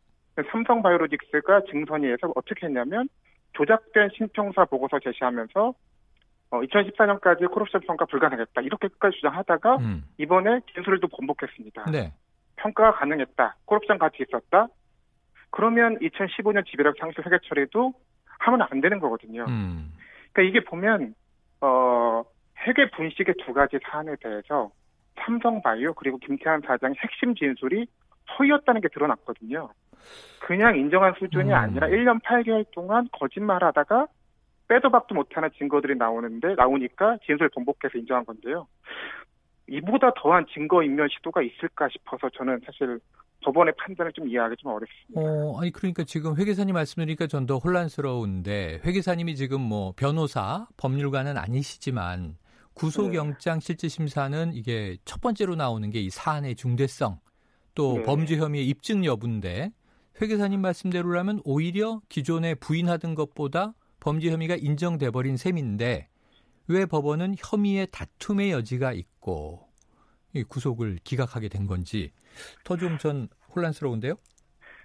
삼성 0.50 0.82
바이오로직스가 0.82 1.62
증선위에서 1.70 2.32
어떻게 2.36 2.66
했냐면 2.66 3.08
조작된 3.54 4.10
신평사 4.16 4.64
보고서 4.66 4.98
제시하면서 5.00 5.74
어, 6.50 6.60
2014년까지 6.60 7.50
콜옵션 7.50 7.82
평가 7.82 8.04
불가능했다. 8.06 8.62
이렇게 8.62 8.88
끝까지 8.88 9.16
주장하다가 9.16 9.76
음. 9.76 10.04
이번에 10.16 10.60
진술을 10.72 11.00
또 11.00 11.08
번복했습니다. 11.08 11.90
네. 11.90 12.12
평가가 12.56 12.98
가능했다. 12.98 13.56
콜옵션 13.66 13.98
가치 13.98 14.24
있었다. 14.26 14.68
그러면 15.50 15.98
2015년 15.98 16.66
지배력 16.66 16.96
상실 16.98 17.24
회계 17.24 17.38
처리도 17.48 17.92
하면 18.40 18.62
안 18.70 18.80
되는 18.80 18.98
거거든요. 18.98 19.44
음. 19.48 19.92
그러니까 20.32 20.42
이게 20.42 20.64
보면 20.64 21.14
어, 21.60 22.24
회계 22.66 22.90
분식의 22.90 23.34
두 23.44 23.52
가지 23.52 23.78
사안에 23.82 24.16
대해서 24.20 24.70
삼성바이오 25.20 25.94
그리고 25.94 26.18
김태환 26.18 26.62
사장의 26.66 26.96
핵심 26.98 27.34
진술이 27.34 27.86
허위였다는 28.38 28.80
게 28.80 28.88
드러났거든요. 28.88 29.70
그냥 30.40 30.76
인정한 30.76 31.14
수준이 31.18 31.50
음. 31.50 31.54
아니라 31.54 31.88
1년 31.88 32.22
8개월 32.22 32.64
동안 32.72 33.08
거짓말하다가 33.12 34.06
빼도 34.68 34.90
박도 34.90 35.14
못하는 35.14 35.48
증거들이 35.58 35.96
나오는데 35.96 36.54
나오니까 36.54 37.18
진술 37.24 37.48
번복해서 37.50 37.96
인정한 37.98 38.24
건데요. 38.24 38.66
이보다 39.68 40.12
더한 40.14 40.46
증거 40.54 40.82
인멸 40.82 41.08
시도가 41.10 41.42
있을까 41.42 41.88
싶어서 41.90 42.30
저는 42.30 42.60
사실 42.64 43.00
법원의 43.44 43.74
판단을 43.78 44.12
좀 44.12 44.28
이해하기 44.28 44.56
좀 44.58 44.72
어렵습니다. 44.72 45.20
어, 45.20 45.60
아니 45.60 45.70
그러니까 45.70 46.04
지금 46.04 46.36
회계사님 46.36 46.74
말씀드리니까 46.74 47.26
전 47.28 47.46
더 47.46 47.58
혼란스러운데 47.58 48.80
회계사님이 48.84 49.36
지금 49.36 49.60
뭐 49.60 49.92
변호사, 49.96 50.66
법률가는 50.76 51.36
아니시지만 51.36 52.36
구속영장 52.74 53.60
네. 53.60 53.64
실질심사는 53.64 54.52
이게 54.54 54.96
첫 55.04 55.20
번째로 55.20 55.54
나오는 55.54 55.88
게 55.90 56.00
이 56.00 56.10
사안의 56.10 56.56
중대성 56.56 57.18
또 57.74 57.94
네. 57.98 58.02
범죄 58.04 58.36
혐의의 58.36 58.66
입증 58.68 59.04
여부인데 59.04 59.72
회계사님 60.20 60.60
말씀대로라면 60.60 61.40
오히려 61.44 62.00
기존에 62.08 62.54
부인하던 62.54 63.14
것보다 63.14 63.74
범죄 64.08 64.30
혐의가 64.30 64.56
인정돼 64.56 65.10
버린 65.10 65.36
셈인데 65.36 66.08
왜 66.68 66.86
법원은 66.86 67.34
혐의의 67.38 67.88
다툼의 67.92 68.52
여지가 68.52 68.92
있고 68.92 69.68
이 70.32 70.42
구속을 70.44 70.96
기각하게 71.04 71.48
된 71.48 71.66
건지 71.66 72.12
더 72.64 72.76
좀 72.76 72.96
전 72.96 73.28
혼란스러운데요. 73.54 74.14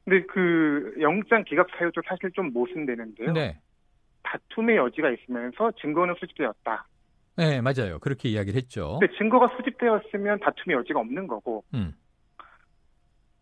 근데 0.04 0.26
그 0.26 0.94
영장 1.00 1.46
기각 1.46 1.68
사유도 1.78 2.02
사실 2.06 2.32
좀 2.32 2.52
모순되는데요. 2.52 3.32
네. 3.32 3.60
다툼의 4.24 4.76
여지가 4.76 5.12
있으면서 5.12 5.72
증거는 5.80 6.16
수집되었다. 6.20 6.86
네, 7.38 7.62
맞아요. 7.62 8.00
그렇게 8.00 8.28
이야기를 8.28 8.58
했죠. 8.58 8.98
근데 9.00 9.16
증거가 9.18 9.50
수집되었으면 9.56 10.40
다툼의 10.40 10.78
여지가 10.80 11.00
없는 11.00 11.28
거고, 11.28 11.64
음. 11.74 11.94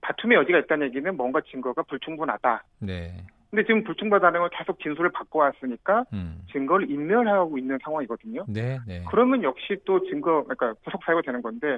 다툼의 0.02 0.38
여지가 0.38 0.60
있다는 0.60 0.88
얘기는 0.88 1.18
뭔가 1.18 1.42
증거가 1.50 1.82
불충분하다. 1.84 2.64
네. 2.80 3.26
근데 3.52 3.66
지금 3.66 3.84
불충분하다는 3.84 4.40
걸 4.40 4.50
계속 4.50 4.80
진술을 4.80 5.12
바꿔왔으니까 5.12 6.06
음. 6.14 6.42
증거를 6.54 6.90
인멸하고 6.90 7.58
있는 7.58 7.78
상황이거든요. 7.84 8.46
네, 8.48 8.80
네. 8.88 9.04
그러면 9.10 9.44
역시 9.44 9.78
또 9.86 10.02
증거, 10.10 10.44
그러니까 10.46 10.74
구속 10.86 11.04
사유가 11.04 11.22
되는 11.22 11.42
건데 11.42 11.78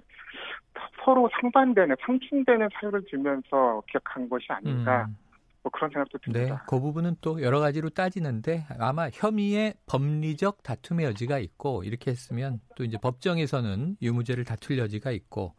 서로 1.03 1.27
상반되는, 1.41 1.95
상충되는 2.05 2.69
사유를 2.73 3.05
들면서 3.09 3.81
기억한 3.89 4.29
것이 4.29 4.45
아닌가. 4.49 5.07
음. 5.09 5.17
뭐 5.63 5.71
그런 5.71 5.89
생각도 5.91 6.17
듭니다. 6.17 6.55
네, 6.55 6.61
그 6.67 6.79
부분은 6.79 7.15
또 7.21 7.41
여러 7.41 7.59
가지로 7.61 7.89
따지는데 7.89 8.65
아마 8.79 9.07
혐의의 9.09 9.75
법리적 9.87 10.61
다툼의 10.61 11.05
여지가 11.05 11.39
있고 11.39 11.85
이렇게 11.85 12.11
했으면 12.11 12.59
또 12.75 12.83
이제 12.83 12.97
법정에서는 13.01 13.95
유무죄를 14.01 14.43
다툴 14.43 14.77
여지가 14.77 15.11
있고 15.11 15.53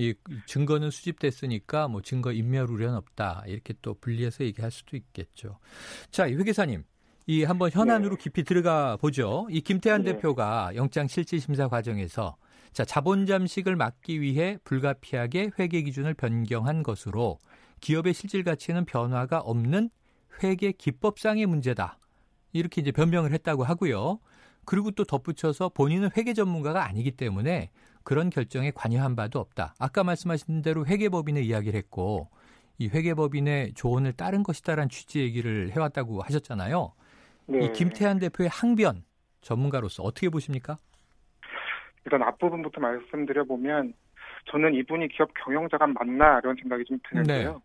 이 0.00 0.14
증거는 0.46 0.90
수집됐으니까 0.90 1.88
뭐 1.88 2.00
증거 2.00 2.32
인멸 2.32 2.70
우려는 2.70 2.96
없다 2.96 3.44
이렇게 3.46 3.74
또 3.82 3.94
분리해서 3.94 4.44
얘기할 4.44 4.70
수도 4.70 4.96
있겠죠. 4.96 5.58
자, 6.10 6.26
이 6.26 6.34
회계사님. 6.34 6.84
이 7.26 7.44
한번 7.44 7.70
현안으로 7.70 8.16
네. 8.16 8.22
깊이 8.22 8.42
들어가 8.42 8.96
보죠. 8.96 9.46
이 9.50 9.60
김태한 9.60 10.02
네. 10.02 10.14
대표가 10.14 10.72
영장 10.74 11.06
실질 11.06 11.40
심사 11.40 11.68
과정에서 11.68 12.36
자, 12.72 12.84
자본 12.84 13.26
잠식을 13.26 13.76
막기 13.76 14.20
위해 14.20 14.58
불가피하게 14.64 15.50
회계 15.58 15.82
기준을 15.82 16.14
변경한 16.14 16.82
것으로 16.82 17.38
기업의 17.80 18.14
실질 18.14 18.42
가치는 18.42 18.84
변화가 18.84 19.40
없는 19.40 19.90
회계 20.42 20.72
기법상의 20.72 21.46
문제다. 21.46 21.98
이렇게 22.52 22.80
이제 22.80 22.90
변명을 22.90 23.32
했다고 23.32 23.64
하고요. 23.64 24.18
그리고 24.64 24.90
또 24.92 25.04
덧붙여서 25.04 25.70
본인은 25.70 26.10
회계 26.16 26.32
전문가가 26.32 26.84
아니기 26.86 27.12
때문에 27.12 27.70
그런 28.04 28.30
결정에 28.30 28.70
관여한 28.74 29.16
바도 29.16 29.38
없다. 29.38 29.74
아까 29.78 30.04
말씀하신 30.04 30.62
대로 30.62 30.86
회계법인의 30.86 31.46
이야기를 31.46 31.78
했고 31.78 32.28
이 32.78 32.88
회계법인의 32.88 33.74
조언을 33.74 34.12
따른 34.14 34.42
것이다라는 34.42 34.88
취지 34.88 35.20
얘기를 35.20 35.70
해왔다고 35.70 36.22
하셨잖아요. 36.22 36.92
네. 37.46 37.64
이 37.64 37.72
김태한 37.72 38.18
대표의 38.18 38.48
항변 38.48 39.04
전문가로서 39.42 40.02
어떻게 40.02 40.28
보십니까? 40.28 40.78
일단 42.04 42.22
앞부분부터 42.22 42.80
말씀드려 42.80 43.44
보면 43.44 43.92
저는 44.50 44.74
이분이 44.74 45.08
기업 45.08 45.30
경영자가 45.44 45.86
맞나 45.86 46.38
이런 46.38 46.56
생각이 46.56 46.84
좀 46.84 46.98
드는데요. 47.08 47.52
네. 47.52 47.58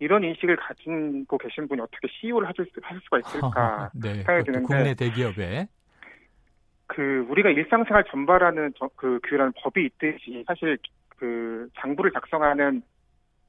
이런 0.00 0.22
인식을 0.24 0.56
가지고 0.56 1.38
계신 1.38 1.66
분이 1.68 1.80
어떻게 1.80 2.08
CEO를 2.20 2.48
하실, 2.48 2.64
수, 2.66 2.80
수가 3.04 3.18
있을까 3.18 3.90
네, 3.94 4.14
생각이 4.14 4.44
드는데 4.44 4.66
국내 4.66 4.94
대기업에 4.94 5.68
그 6.98 7.24
우리가 7.28 7.50
일상생활 7.50 8.02
전발하는 8.10 8.72
저, 8.76 8.90
그 8.96 9.20
규율하는 9.22 9.52
법이 9.62 9.84
있듯이 9.84 10.42
사실 10.48 10.76
그 11.16 11.68
장부를 11.78 12.10
작성하는 12.10 12.82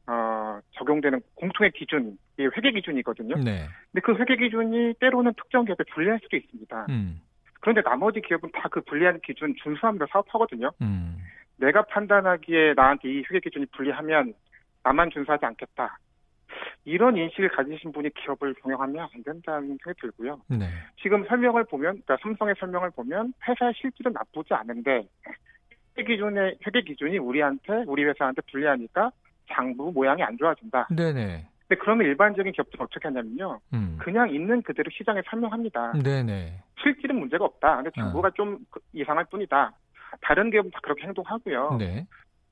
어, 0.06 0.60
적용되는 0.74 1.20
공통의 1.34 1.72
기준, 1.72 2.16
이 2.38 2.44
회계 2.44 2.70
기준이거든요. 2.70 3.38
네. 3.38 3.66
근데 3.92 4.02
그 4.04 4.14
회계 4.20 4.36
기준이 4.36 4.94
때로는 5.00 5.34
특정 5.34 5.66
기업에 5.66 5.84
불리할 5.92 6.20
수도 6.22 6.38
있습니다. 6.38 6.86
음. 6.90 7.22
그런데 7.60 7.82
나머지 7.82 8.22
기업은 8.22 8.52
다 8.52 8.70
그 8.70 8.82
불리한 8.82 9.20
기준 9.24 9.56
준수하면서 9.64 10.06
사업하거든요. 10.12 10.70
음. 10.84 11.18
내가 11.58 11.82
판단하기에 11.82 12.76
나한테 12.76 13.10
이 13.10 13.24
회계 13.32 13.40
기준이 13.40 13.66
불리하면 13.76 14.36
나만 14.84 15.10
준수하지 15.10 15.44
않겠다. 15.44 15.98
이런 16.86 17.18
인식을 17.18 17.50
가지신 17.50 17.92
분이 17.92 18.10
기업을 18.16 18.54
경영하면 18.56 19.08
안 19.14 19.24
된다는 19.24 19.68
생각이 19.68 20.00
들고요. 20.02 20.42
네. 20.48 20.68
지금 21.02 21.26
설명을 21.26 21.66
보면, 21.66 22.02
그러니까 22.02 22.18
삼성의 22.22 22.56
설명을 22.60 22.92
보면 22.92 23.34
회사의 23.48 23.74
실질은 23.76 24.14
나쁘지 24.14 24.54
않은데 24.54 25.08
회계 25.98 26.16
기준의 26.16 26.58
회계 26.66 26.82
기준이 26.82 27.18
우리한테 27.18 27.84
우리 27.88 28.04
회사한테 28.06 28.42
불리하니까 28.52 29.12
장부 29.52 29.92
모양이 29.94 30.24
안 30.24 30.38
좋아진다. 30.38 30.88
네네. 30.96 31.48
근데 31.68 31.82
그러면 31.82 32.08
일반적인 32.08 32.52
기업들은 32.54 32.84
어떻게 32.84 33.08
하냐면요. 33.08 33.60
음. 33.74 33.98
그냥 34.00 34.34
있는 34.34 34.62
그대로 34.62 34.90
시장에 34.92 35.22
설명합니다. 35.30 35.94
네네. 36.04 36.64
실질은 36.82 37.20
문제가 37.20 37.46
없다. 37.46 37.78
근데 37.78 37.92
장부가 37.96 38.30
어. 38.30 38.32
좀 38.32 38.60
이상할 38.94 39.26
뿐이다. 39.26 39.72
다른 40.22 40.50
기업은 40.50 40.72
다 40.72 40.80
그렇게 40.82 41.04
행동하고요. 41.04 41.78
네. 41.78 42.08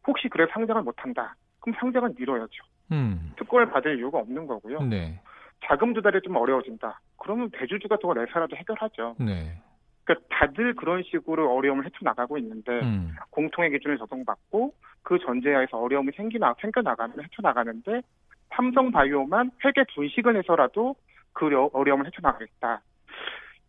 혹시 0.06 0.28
그래 0.30 0.46
상장을 0.52 0.82
못한다. 0.84 1.36
그럼 1.68 1.76
상장을 1.80 2.14
미뤄야죠. 2.18 2.64
음. 2.94 3.34
특권을 3.38 3.70
받을 3.70 3.98
이유가 3.98 4.20
없는 4.20 4.48
거고요. 4.48 4.84
네. 4.84 5.20
자금 5.66 5.94
조달이 5.94 6.22
좀 6.22 6.38
어려워진다. 6.38 7.02
그러면 7.18 7.50
대주주가 7.52 7.98
더 7.98 8.14
내사라도 8.14 8.56
해결하죠. 8.56 9.16
네. 9.20 9.60
그러니까 10.06 10.28
다들 10.32 10.76
그런 10.76 11.04
식으로 11.04 11.54
어려움을 11.54 11.86
헤쳐나가고 11.86 12.38
있는데 12.38 12.72
음. 12.72 13.14
공통의 13.32 13.72
기준을 13.72 13.98
적용받고 13.98 14.74
그 15.04 15.20
전제하에서 15.20 15.78
어려움이 15.78 16.14
생기나 16.16 16.56
생겨나가면 16.62 17.22
헤쳐나가는데 17.22 18.02
삼성바이오만 18.52 19.52
회계 19.66 19.84
분식을 19.94 20.38
해서라도 20.38 20.96
그 21.34 21.48
어려움을 21.74 22.06
헤쳐나가겠다. 22.06 22.82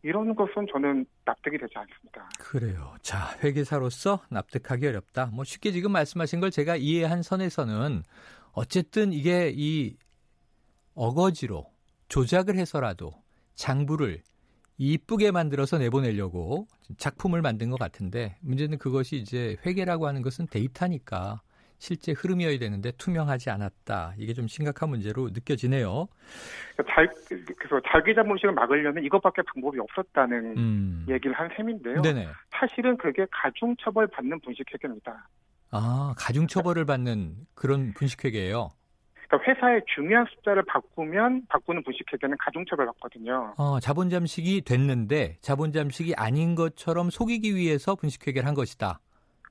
이런 0.08 0.34
것은 0.34 0.66
저는 0.72 1.04
납득이 1.26 1.58
되지 1.58 1.74
않습니다. 1.76 2.26
그래요. 2.38 2.94
자, 3.02 3.36
회계사로서 3.44 4.20
납득하기 4.30 4.86
어렵다. 4.86 5.26
뭐 5.26 5.44
쉽게 5.44 5.70
지금 5.70 5.92
말씀하신 5.92 6.40
걸 6.40 6.50
제가 6.50 6.76
이해한 6.76 7.22
선에서는 7.22 8.02
어쨌든 8.52 9.12
이게 9.12 9.52
이 9.54 9.98
어거지로 10.94 11.66
조작을 12.08 12.56
해서라도 12.56 13.12
장부를 13.54 14.22
이쁘게 14.78 15.30
만들어서 15.30 15.76
내보내려고 15.76 16.66
작품을 16.96 17.42
만든 17.42 17.68
것 17.68 17.78
같은데 17.78 18.38
문제는 18.40 18.78
그것이 18.78 19.16
이제 19.16 19.58
회계라고 19.66 20.06
하는 20.06 20.22
것은 20.22 20.46
데이터니까 20.46 21.42
실제 21.78 22.12
흐름이어야 22.12 22.58
되는데 22.58 22.90
투명하지 22.92 23.50
않았다. 23.50 24.14
이게 24.18 24.34
좀 24.34 24.46
심각한 24.46 24.90
문제로 24.90 25.28
느껴지네요. 25.30 26.08
잘, 26.88 27.08
그래서 27.28 27.80
자기 27.90 28.14
자본식을 28.14 28.52
막으려면 28.52 29.04
이것밖에 29.04 29.42
방법이 29.42 29.78
없었다는 29.78 30.56
음. 30.56 31.06
얘기를 31.08 31.32
한 31.34 31.48
셈인데요. 31.56 32.02
네네. 32.02 32.28
사실은 32.50 32.96
그게 32.96 33.26
가중처벌 33.30 34.08
받는 34.08 34.40
분식회계입니다. 34.40 35.28
아, 35.70 36.14
가중처벌을 36.18 36.84
받는 36.84 37.46
그런 37.54 37.92
분식회계예요. 37.94 38.70
그러니까 39.28 39.50
회사의 39.50 39.82
중요한 39.94 40.26
숫자를 40.30 40.62
바꾸면 40.64 41.46
바꾸는 41.48 41.84
분식회계는 41.84 42.36
가중처벌 42.40 42.86
받거든요. 42.86 43.54
어, 43.58 43.78
자본 43.78 44.08
잠식이 44.08 44.62
됐는데 44.62 45.36
자본 45.42 45.72
잠식이 45.72 46.14
아닌 46.16 46.54
것처럼 46.54 47.10
속이기 47.10 47.54
위해서 47.54 47.94
분식회계를 47.94 48.48
한 48.48 48.54
것이다. 48.54 49.00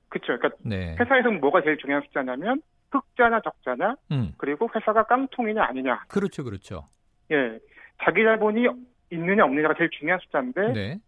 그렇죠. 0.08 0.38
그러니까 0.38 0.50
네. 0.62 0.96
회사에서는 0.98 1.40
뭐가 1.40 1.62
제일 1.62 1.76
중요한 1.78 2.02
숫자냐면 2.04 2.62
흑자나 2.90 3.40
적자냐, 3.40 3.96
음. 4.12 4.32
그리고 4.38 4.68
회사가 4.74 5.04
깡통이냐 5.04 5.62
아니냐. 5.62 6.04
그렇죠, 6.08 6.44
그렇죠. 6.44 6.84
예, 7.30 7.58
자기 8.02 8.24
자본이 8.24 8.66
있느냐 9.10 9.44
없느냐가 9.44 9.74
제일 9.76 9.90
중요한 9.90 10.20
숫자인데 10.20 10.72
네. 10.72 10.98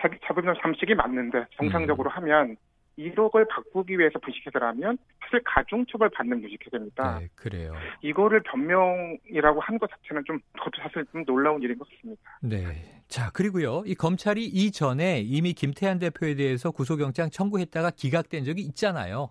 자기 0.00 0.18
자본 0.24 0.44
잠식이 0.60 0.94
맞는데 0.94 1.46
정상적으로 1.56 2.10
음. 2.10 2.16
하면 2.16 2.56
1억을 2.98 3.48
바꾸기 3.48 3.98
위해서 3.98 4.18
분식회계를 4.20 4.66
하면 4.68 4.98
사실 5.20 5.40
가중처벌 5.44 6.10
받는 6.10 6.40
분식회계입니다. 6.40 7.18
네, 7.18 7.28
그래요. 7.34 7.72
이거를 8.02 8.42
변명이라고 8.42 9.60
한 9.60 9.78
것 9.78 9.90
자체는 9.90 10.22
좀 10.26 10.38
저도 10.58 10.70
사실 10.82 11.04
좀 11.10 11.24
놀라운 11.24 11.60
일인 11.62 11.76
것 11.78 11.88
같습니다. 11.90 12.22
네. 12.40 13.02
자, 13.08 13.30
그리고요. 13.32 13.82
이 13.86 13.94
검찰이 13.94 14.44
이전에 14.44 15.20
이미 15.20 15.52
김태한 15.52 15.98
대표에 15.98 16.34
대해서 16.36 16.70
구속영장 16.70 17.30
청구했다가 17.30 17.90
기각된 17.90 18.44
적이 18.44 18.62
있잖아요. 18.62 19.30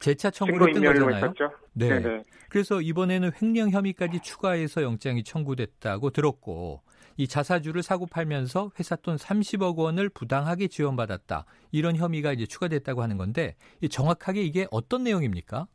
재차 0.00 0.30
청구를 0.30 0.68
했던 0.68 0.84
거잖아요. 0.84 1.14
했었죠. 1.16 1.50
네. 1.72 1.88
네네. 1.88 2.22
그래서 2.50 2.80
이번에는 2.80 3.30
횡령 3.40 3.70
혐의까지 3.70 4.20
추가해서 4.20 4.82
영장이 4.82 5.22
청구됐다고 5.24 6.10
들었고 6.10 6.82
이 7.16 7.26
자사주를 7.26 7.82
사고 7.82 8.06
팔면서 8.06 8.70
회사 8.78 8.96
돈 8.96 9.16
30억 9.16 9.76
원을 9.76 10.08
부당하게 10.08 10.68
지원받았다. 10.68 11.44
이런 11.72 11.96
혐의가 11.96 12.32
이제 12.32 12.46
추가됐다고 12.46 13.02
하는 13.02 13.16
건데 13.16 13.54
정확하게 13.90 14.42
이게 14.42 14.66
어떤 14.70 15.04
내용입니까? 15.04 15.66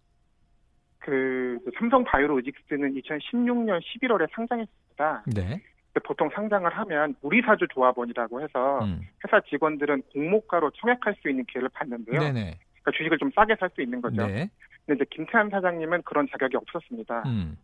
그 1.00 1.58
삼성 1.78 2.04
바이오로직스는 2.04 2.94
2016년 2.94 3.82
11월에 3.82 4.28
상장했습니다. 4.36 5.24
네. 5.36 5.62
보통 6.04 6.30
상장을 6.34 6.72
하면 6.72 7.16
우리사주 7.22 7.68
조합원이라고 7.74 8.42
해서 8.42 8.80
음. 8.86 9.02
회사 9.26 9.42
직원들은 9.42 10.04
공모가로 10.14 10.72
청약할 10.72 11.16
수 11.22 11.30
있는 11.30 11.44
기회를 11.46 11.70
받는데요. 11.70 12.20
네네. 12.20 12.60
그러니까 12.82 12.92
주식을 12.96 13.18
좀 13.18 13.32
싸게 13.36 13.56
살 13.60 13.70
수 13.76 13.82
있는 13.82 14.00
거죠. 14.02 14.26
네. 14.26 14.50
근데 14.86 15.04
이제 15.04 15.06
김태한 15.10 15.50
사장님은 15.50 16.04
그런 16.04 16.28
자격이 16.32 16.56
없었습니다. 16.56 17.24
음. 17.26 17.58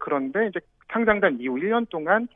그런데 0.00 0.48
이제 0.48 0.60
상장된 0.92 1.38
이후 1.40 1.56
1년 1.56 1.88
동안 1.90 2.26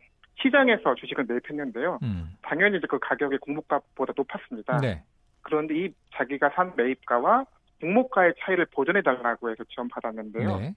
시장에서 0.41 0.95
주식을 0.95 1.25
매입했는데요. 1.29 1.99
음. 2.03 2.37
당연히 2.43 2.79
이제 2.79 2.87
그 2.89 2.99
가격이 2.99 3.39
공모가보다 3.39 4.13
높았습니다. 4.17 4.79
네. 4.79 5.03
그런데 5.43 5.75
이 5.75 5.95
자기가 6.15 6.51
산 6.51 6.73
매입가와 6.77 7.45
공모가의 7.81 8.35
차이를 8.41 8.67
보전해 8.67 9.03
달라고 9.03 9.51
해서 9.51 9.65
지원받았는데요. 9.65 10.57
네. 10.59 10.75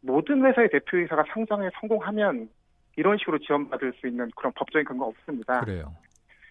모든 0.00 0.44
회사의 0.44 0.70
대표이사가 0.70 1.24
상장에 1.32 1.68
성공하면 1.80 2.48
이런 2.96 3.18
식으로 3.18 3.38
지원받을 3.38 3.92
수 4.00 4.06
있는 4.06 4.30
그런 4.36 4.52
법적인 4.54 4.84
근거 4.84 5.06
없습니다. 5.06 5.60
그래요. 5.60 5.94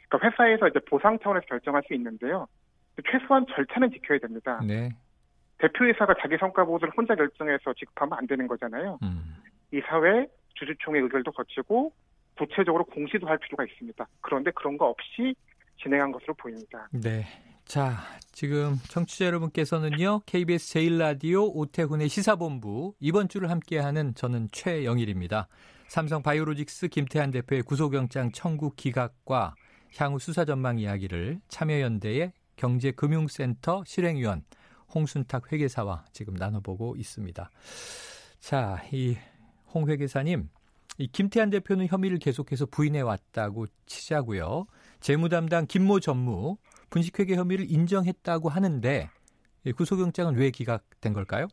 그러니까 0.10 0.30
회사에서 0.30 0.68
이제 0.68 0.80
보상 0.80 1.18
차원에서 1.20 1.46
결정할 1.48 1.84
수 1.88 1.94
있는데요. 1.94 2.48
최소한 3.10 3.46
절차는 3.48 3.92
지켜야 3.92 4.20
됩니다. 4.20 4.60
네. 4.66 4.90
대표이사가 5.58 6.16
자기 6.22 6.38
성과 6.38 6.66
보고서를 6.66 6.94
혼자 6.96 7.16
결정해서 7.16 7.74
지급하면 7.74 8.18
안 8.18 8.28
되는 8.28 8.46
거잖아요. 8.48 9.00
음. 9.04 9.36
이 9.72 9.82
사회 9.82 10.28
주주총회 10.56 11.00
의결도 11.00 11.32
거치고 11.32 11.92
구체적으로 12.38 12.84
공시도 12.86 13.28
할 13.28 13.38
필요가 13.38 13.64
있습니다. 13.66 14.08
그런데 14.22 14.52
그런 14.52 14.78
거 14.78 14.88
없이 14.88 15.36
진행한 15.82 16.12
것으로 16.12 16.34
보입니다. 16.34 16.88
네. 16.92 17.26
자, 17.66 17.98
지금 18.32 18.76
청취자 18.90 19.26
여러분께서는요, 19.26 20.22
KBS 20.26 20.70
제일라디오 20.70 21.48
오태훈의 21.48 22.10
시사본부 22.10 22.94
이번 23.00 23.28
주를 23.28 23.50
함께하는 23.50 24.14
저는 24.14 24.50
최영일입니다. 24.52 25.48
삼성 25.88 26.22
바이오로직스 26.22 26.90
김태한 26.90 27.32
대표의 27.32 27.64
구속영장 27.64 28.32
청구 28.32 28.72
기각과 28.76 29.56
향후 29.98 30.20
수사 30.20 30.46
전망 30.46 30.78
이야기를 30.78 31.40
참여연대의 31.48 32.34
경제금융센터 32.58 33.84
실행위원 33.86 34.44
홍순탁 34.94 35.52
회계사와 35.52 36.06
지금 36.12 36.36
나눠보고 36.36 36.96
있습니다. 36.98 37.50
자, 38.40 38.82
이 38.92 39.18
홍 39.76 39.90
회계사님, 39.90 40.48
이 40.98 41.08
김태한 41.08 41.50
대표는 41.50 41.88
혐의를 41.88 42.18
계속해서 42.18 42.66
부인해 42.68 43.02
왔다고 43.02 43.66
치자고요. 43.86 44.66
재무담당 45.02 45.66
김모 45.68 46.00
전무 46.00 46.56
분식회계 46.90 47.36
혐의를 47.36 47.70
인정했다고 47.70 48.48
하는데 48.48 49.10
구속영장은 49.76 50.36
왜 50.38 50.50
기각된 50.52 51.12
걸까요? 51.14 51.48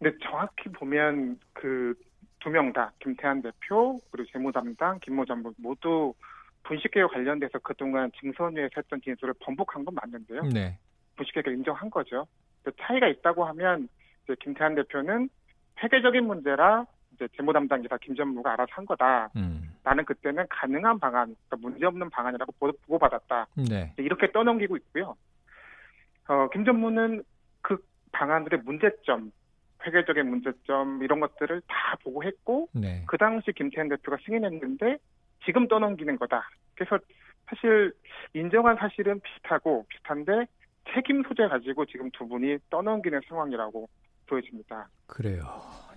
네, 0.00 0.10
정확히 0.22 0.68
보면 0.70 1.38
그 1.52 1.94
두 2.40 2.50
명 2.50 2.72
다 2.74 2.92
김태한 3.00 3.40
대표 3.40 3.98
그리고 4.10 4.28
재무담당 4.32 4.98
김모 5.00 5.24
전무 5.24 5.54
모두 5.56 6.12
분식회계 6.64 7.06
관련돼서 7.06 7.58
그동안 7.60 8.10
증선위에서 8.20 8.70
했던 8.76 9.00
진술을 9.00 9.32
번복한 9.40 9.82
건 9.84 9.94
맞는데요. 9.94 10.42
네. 10.52 10.78
분식회계를 11.16 11.56
인정한 11.56 11.88
거죠. 11.88 12.26
차이가 12.82 13.08
있다고 13.08 13.44
하면 13.46 13.88
김태한 14.40 14.74
대표는 14.74 15.30
회계적인 15.82 16.26
문제라 16.26 16.86
이제 17.14 17.28
재무 17.36 17.52
담당 17.52 17.82
기사 17.82 17.96
김전무가 17.98 18.52
알아서 18.52 18.70
한 18.72 18.86
거다. 18.86 19.30
음. 19.36 19.74
나는 19.82 20.04
그때는 20.04 20.46
가능한 20.48 20.98
방안, 20.98 21.36
그러니까 21.48 21.68
문제 21.68 21.86
없는 21.86 22.10
방안이라고 22.10 22.52
보고받았다. 22.58 23.46
네. 23.68 23.92
이렇게 23.98 24.32
떠넘기고 24.32 24.76
있고요. 24.76 25.14
어, 26.28 26.48
김전무는 26.52 27.22
그 27.60 27.76
방안들의 28.12 28.60
문제점, 28.64 29.30
회계적인 29.86 30.28
문제점 30.28 31.02
이런 31.02 31.20
것들을 31.20 31.60
다 31.66 31.96
보고했고 32.02 32.68
네. 32.72 33.04
그 33.06 33.18
당시 33.18 33.52
김태현 33.52 33.88
대표가 33.88 34.16
승인했는데 34.24 34.96
지금 35.44 35.68
떠넘기는 35.68 36.16
거다. 36.18 36.48
그래서 36.74 36.98
사실 37.46 37.92
인정한 38.32 38.76
사실은 38.76 39.20
비슷하고 39.20 39.84
비슷한데 39.88 40.46
책임 40.94 41.22
소재 41.24 41.46
가지고 41.48 41.84
지금 41.84 42.10
두 42.12 42.26
분이 42.26 42.58
떠넘기는 42.70 43.20
상황이라고 43.28 43.88
보여집니다. 44.26 44.88
그래요. 45.06 45.44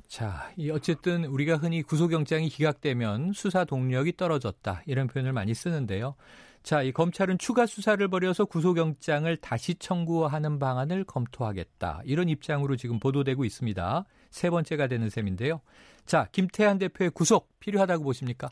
자, 0.08 0.52
이 0.56 0.72
어쨌든 0.72 1.26
우리가 1.26 1.58
흔히 1.58 1.82
구속영장이 1.82 2.50
기각되면 2.50 3.34
수사 3.34 3.66
동력이 3.66 4.16
떨어졌다 4.16 4.84
이런 4.86 5.08
표현을 5.08 5.34
많이 5.34 5.54
쓰는데요. 5.54 6.16
자, 6.64 6.82
이 6.82 6.92
검찰은 6.92 7.38
추가 7.38 7.66
수사를 7.66 8.06
벌여서 8.08 8.46
구속영장을 8.46 9.36
다시 9.38 9.76
청구하는 9.76 10.60
방안을 10.60 11.04
검토하겠다 11.06 12.02
이런 12.06 12.30
입장으로 12.30 12.76
지금 12.76 13.00
보도되고 13.00 13.46
있습니다. 13.46 14.06
세 14.30 14.50
번째가 14.50 14.88
되는 14.88 15.10
셈인데요. 15.10 15.62
자, 16.06 16.28
김태한 16.32 16.78
대표의 16.78 17.12
구속 17.12 17.50
필요하다고 17.60 18.04
보십니까? 18.04 18.50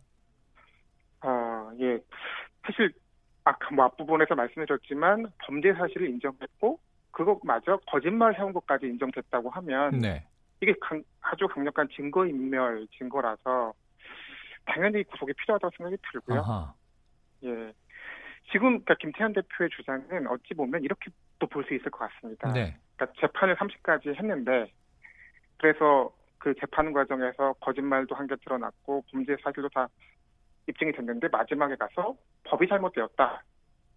아, 1.22 1.72
예. 1.80 2.00
사실 2.66 2.94
아까 3.44 3.74
뭐 3.74 3.86
앞부분에서 3.86 4.36
말씀해줬지만 4.36 5.32
범죄 5.46 5.74
사실을 5.74 6.10
인정했고 6.10 6.80
그것마저 7.16 7.80
거짓말 7.88 8.38
해온 8.38 8.52
것까지 8.52 8.88
인정됐다고 8.88 9.50
하면 9.50 10.00
네. 10.00 10.28
이게 10.62 10.74
강, 10.82 11.02
아주 11.22 11.48
강력한 11.48 11.88
증거인멸 11.96 12.88
증거라서 12.98 13.74
당연히 14.66 15.04
구속이 15.04 15.32
필요하다고 15.34 15.72
생각이 15.78 15.98
들고요. 16.12 16.40
아하. 16.42 16.74
예. 17.46 17.74
지금 18.52 18.84
그러니까 18.84 18.96
김태현 18.96 19.34
대표의 19.34 19.70
주장은 19.72 20.28
어찌 20.28 20.54
보면 20.54 20.84
이렇게 20.84 21.10
또 21.40 21.48
볼 21.48 21.64
수 21.66 21.74
있을 21.74 21.90
것 21.90 22.00
같습니다. 22.10 22.52
네. 22.52 22.78
그러니까 22.96 23.20
재판을 23.20 23.56
30까지 23.56 24.16
했는데 24.16 24.72
그래서 25.58 26.14
그 26.38 26.54
재판 26.60 26.92
과정에서 26.92 27.54
거짓말도 27.62 28.14
한개 28.16 28.36
드러났고 28.44 29.04
범죄 29.12 29.36
사실도 29.42 29.70
다 29.70 29.88
입증이 30.68 30.92
됐는데 30.92 31.30
마지막에 31.30 31.76
가서 31.76 32.16
법이 32.44 32.68
잘못되었다. 32.68 33.44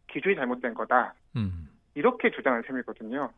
기준이 0.09 0.37
잘못된 0.37 0.75
거다. 0.75 1.15
음. 1.37 1.68
이렇게 1.99 2.31
주장한 2.31 2.63
셈이거든요. 2.67 3.31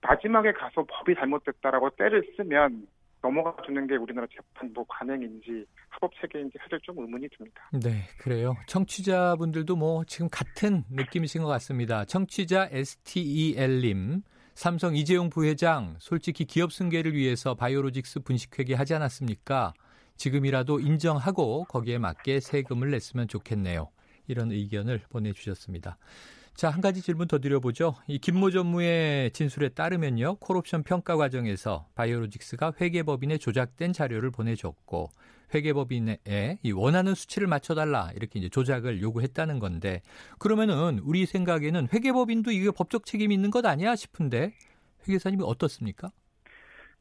마지막에 0.00 0.52
가서 0.52 0.84
법이 0.88 1.16
잘못됐다라고 1.16 1.90
때를 1.90 2.22
쓰면 2.36 2.86
넘어가 3.20 3.56
주는 3.64 3.88
게 3.88 3.96
우리나라 3.96 4.28
재판부 4.28 4.84
관행인지 4.88 5.66
합법 5.88 6.12
체계인지 6.20 6.58
사실 6.62 6.78
좀 6.82 6.96
의문이 6.98 7.28
듭니다. 7.36 7.68
네, 7.72 8.04
그래요. 8.20 8.54
청취자분들도 8.68 9.74
뭐 9.74 10.04
지금 10.04 10.28
같은 10.30 10.84
느낌이신 10.90 11.42
것 11.42 11.48
같습니다. 11.48 12.04
청취자 12.04 12.68
STEL님, 12.70 14.22
삼성 14.54 14.94
이재용 14.94 15.28
부회장 15.28 15.96
솔직히 15.98 16.44
기업 16.44 16.72
승계를 16.72 17.14
위해서 17.14 17.54
바이오로직스 17.54 18.20
분식회계 18.20 18.74
하지 18.74 18.94
않았습니까? 18.94 19.72
지금이라도 20.14 20.78
인정하고 20.78 21.64
거기에 21.64 21.98
맞게 21.98 22.38
세금을 22.38 22.92
냈으면 22.92 23.26
좋겠네요. 23.26 23.88
이런 24.28 24.52
의견을 24.52 25.00
보내주셨습니다. 25.10 25.98
자, 26.56 26.70
한 26.70 26.80
가지 26.80 27.02
질문 27.02 27.28
더 27.28 27.38
드려보죠. 27.38 27.96
이 28.06 28.18
김모 28.18 28.50
전무의 28.50 29.30
진술에 29.32 29.68
따르면요. 29.68 30.36
콜옵션 30.36 30.84
평가 30.84 31.14
과정에서 31.14 31.86
바이오로직스가 31.96 32.72
회계법인에 32.80 33.36
조작된 33.36 33.92
자료를 33.92 34.30
보내줬고 34.30 35.10
회계법인에 35.54 36.58
이 36.62 36.72
원하는 36.72 37.14
수치를 37.14 37.46
맞춰달라 37.46 38.10
이렇게 38.16 38.38
이제 38.38 38.48
조작을 38.48 39.02
요구했다는 39.02 39.58
건데 39.58 40.00
그러면은 40.38 40.98
우리 41.04 41.26
생각에는 41.26 41.88
회계법인도 41.92 42.50
이게 42.52 42.70
법적 42.70 43.04
책임이 43.04 43.34
있는 43.34 43.50
것 43.50 43.66
아니야 43.66 43.94
싶은데 43.94 44.54
회계사님이 45.06 45.42
어떻습니까? 45.44 46.10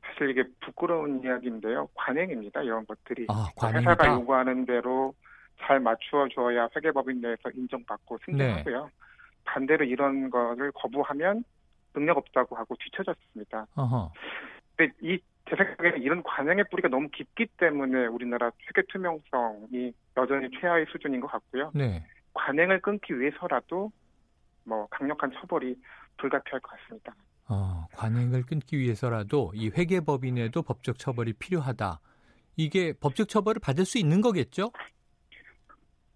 사실 0.06 0.32
이게 0.32 0.44
부끄러운 0.66 1.24
이야기인데요. 1.24 1.88
관행입니다. 1.96 2.62
이런 2.62 2.86
것들이 2.86 3.28
아, 3.30 3.48
회사가 3.70 4.16
요구하는 4.16 4.66
대로 4.66 5.16
잘 5.62 5.80
맞추어 5.80 6.28
줘야 6.28 6.68
회계법인 6.76 7.22
내에서 7.22 7.50
인정받고 7.56 8.20
승진하고요. 8.26 8.84
네. 8.84 9.06
반대로 9.46 9.86
이런 9.86 10.30
거를 10.30 10.72
거부하면 10.74 11.44
능력 11.94 12.18
없다고 12.18 12.56
하고 12.56 12.76
뒤쳐졌습니다. 12.80 13.68
어허. 13.76 14.12
근데 14.76 14.94
이 15.02 15.20
제 15.50 15.56
생각에는 15.56 16.02
이런 16.02 16.24
관행의 16.24 16.66
뿌리가 16.72 16.88
너무 16.88 17.08
깊기 17.10 17.46
때문에 17.58 18.08
우리나라 18.08 18.52
회계 18.68 18.82
투명성이 18.90 19.94
여전히 20.18 20.50
최하의 20.60 20.88
수준인 20.92 21.22
것 21.22 21.28
같고요. 21.28 21.72
네. 21.76 22.04
관행을 22.34 22.82
끊기 22.82 23.18
위해서라도 23.20 23.92
뭐 24.64 24.88
강력한 24.88 25.32
처벌이 25.34 25.76
불가피할 26.18 26.60
것 26.62 26.72
같습니다. 26.72 27.14
어, 27.48 27.86
관행을 27.94 28.44
끊기 28.44 28.80
위해서라도 28.80 29.52
이 29.54 29.70
회계법인에도 29.70 30.64
법적 30.64 30.98
처벌이 30.98 31.34
필요하다. 31.34 32.00
이게 32.56 32.94
법적 32.94 33.30
처벌을 33.30 33.60
받을 33.62 33.86
수 33.86 34.00
있는 34.00 34.22
거겠죠? 34.22 34.72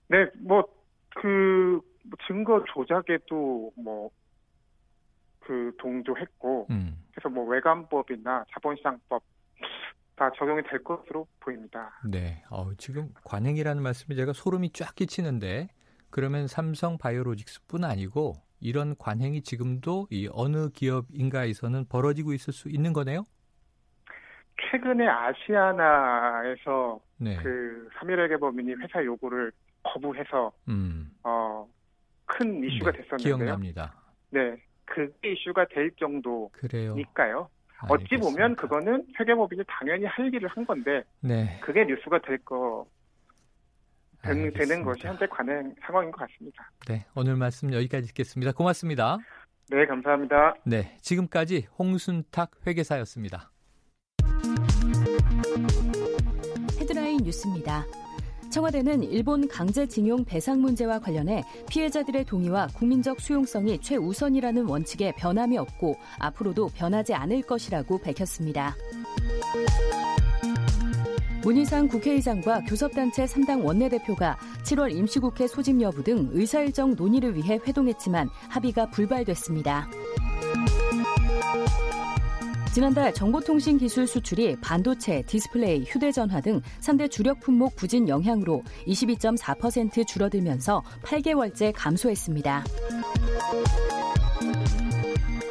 네, 0.08 0.26
뭐 0.40 0.80
그 1.16 1.82
뭐 2.10 2.18
증거 2.28 2.64
조작에도 2.74 3.72
뭐 3.76 4.12
그 5.50 5.72
동조했고 5.80 6.68
음. 6.70 7.04
그래서 7.12 7.28
뭐 7.28 7.44
외관법이나 7.46 8.46
자본시장법 8.54 9.24
다 10.16 10.30
적용이 10.38 10.62
될 10.70 10.84
것으로 10.84 11.26
보입니다. 11.40 11.90
네, 12.06 12.44
어, 12.52 12.72
지금 12.78 13.10
관행이라는 13.24 13.82
말씀이 13.82 14.16
제가 14.16 14.34
소름이 14.34 14.74
쫙 14.74 14.94
끼치는데 14.94 15.70
그러면 16.12 16.46
삼성 16.46 17.00
바이오로직스뿐 17.00 17.84
아니고 17.84 18.36
이런 18.60 18.96
관행이 18.96 19.42
지금도 19.42 20.06
이 20.12 20.30
어느 20.32 20.70
기업인가에서는 20.70 21.86
벌어지고 21.90 22.34
있을 22.34 22.54
수 22.54 22.70
있는 22.70 22.94
거네요? 22.94 23.24
최근에 24.70 25.08
아시아나에서 25.08 27.00
네. 27.18 27.38
그 27.38 27.90
삼일회계 27.98 28.38
법인이 28.38 28.74
회사 28.76 29.04
요구를 29.04 29.52
거부해서 29.82 30.52
음. 30.68 31.10
어, 31.24 31.49
큰 32.40 32.64
이슈가 32.64 32.92
네, 32.92 33.02
됐었는데요. 33.02 33.36
기억납니다. 33.36 33.94
네. 34.32 34.56
그 34.86 35.12
그게 35.12 35.34
이슈가 35.34 35.66
될 35.68 35.92
정도니까요. 36.00 37.50
어찌 37.90 38.16
보면 38.18 38.56
그거는 38.56 39.06
회계법인이 39.20 39.64
당연히 39.68 40.06
할 40.06 40.34
일을 40.34 40.50
한 40.50 40.66
건데 40.66 41.04
네. 41.22 41.60
그게 41.62 41.86
뉴스가 41.86 42.20
될거 42.22 42.86
되는 44.24 44.84
것이 44.84 45.08
현재 45.08 45.26
관행 45.28 45.74
상황인 45.82 46.12
것 46.12 46.28
같습니다. 46.28 46.70
네, 46.88 47.06
오늘 47.16 47.36
말씀 47.36 47.74
여기까지 47.74 48.08
듣겠습니다. 48.08 48.52
고맙습니다. 48.52 49.18
네, 49.70 49.86
감사합니다. 49.86 50.56
네, 50.66 50.98
지금까지 51.02 51.68
홍순탁 51.78 52.52
회계사였습니다. 52.68 53.52
헤드라인 56.82 57.18
뉴스입니다. 57.24 57.86
청와대는 58.50 59.04
일본 59.04 59.48
강제징용 59.48 60.26
배상 60.26 60.62
문제와 60.62 61.00
관련해 61.00 61.44
피해자들의 61.70 62.26
동의와 62.26 62.68
국민적 62.74 63.22
수용성이 63.22 63.80
최우선이라는 63.80 64.66
원칙에 64.66 65.14
변함이 65.16 65.58
없고 65.58 65.98
앞으로도 66.18 66.70
변하지 66.70 67.14
않을 67.14 67.44
것이라고 67.44 68.00
밝혔습니다. 68.00 68.76
문희상 71.44 71.88
국회의장과 71.88 72.62
교섭단체 72.66 73.26
3당 73.26 73.64
원내대표가 73.64 74.38
7월 74.64 74.94
임시국회 74.94 75.48
소집 75.48 75.80
여부 75.80 76.04
등 76.04 76.30
의사일정 76.32 76.96
논의를 76.96 77.36
위해 77.36 77.60
회동했지만 77.66 78.30
합의가 78.50 78.90
불발됐습니다. 78.90 79.88
지난달 82.80 83.14
정보통신기술 83.14 84.08
수출이 84.08 84.56
반도체, 84.62 85.22
디스플레이, 85.24 85.84
휴대전화 85.84 86.40
등 86.40 86.62
3대 86.80 87.12
주력 87.12 87.42
품목 87.42 87.76
부진 87.76 88.08
영향으로 88.08 88.64
22.4% 88.88 90.08
줄어들면서 90.08 90.82
8개월째 91.04 91.74
감소했습니다. 91.76 92.64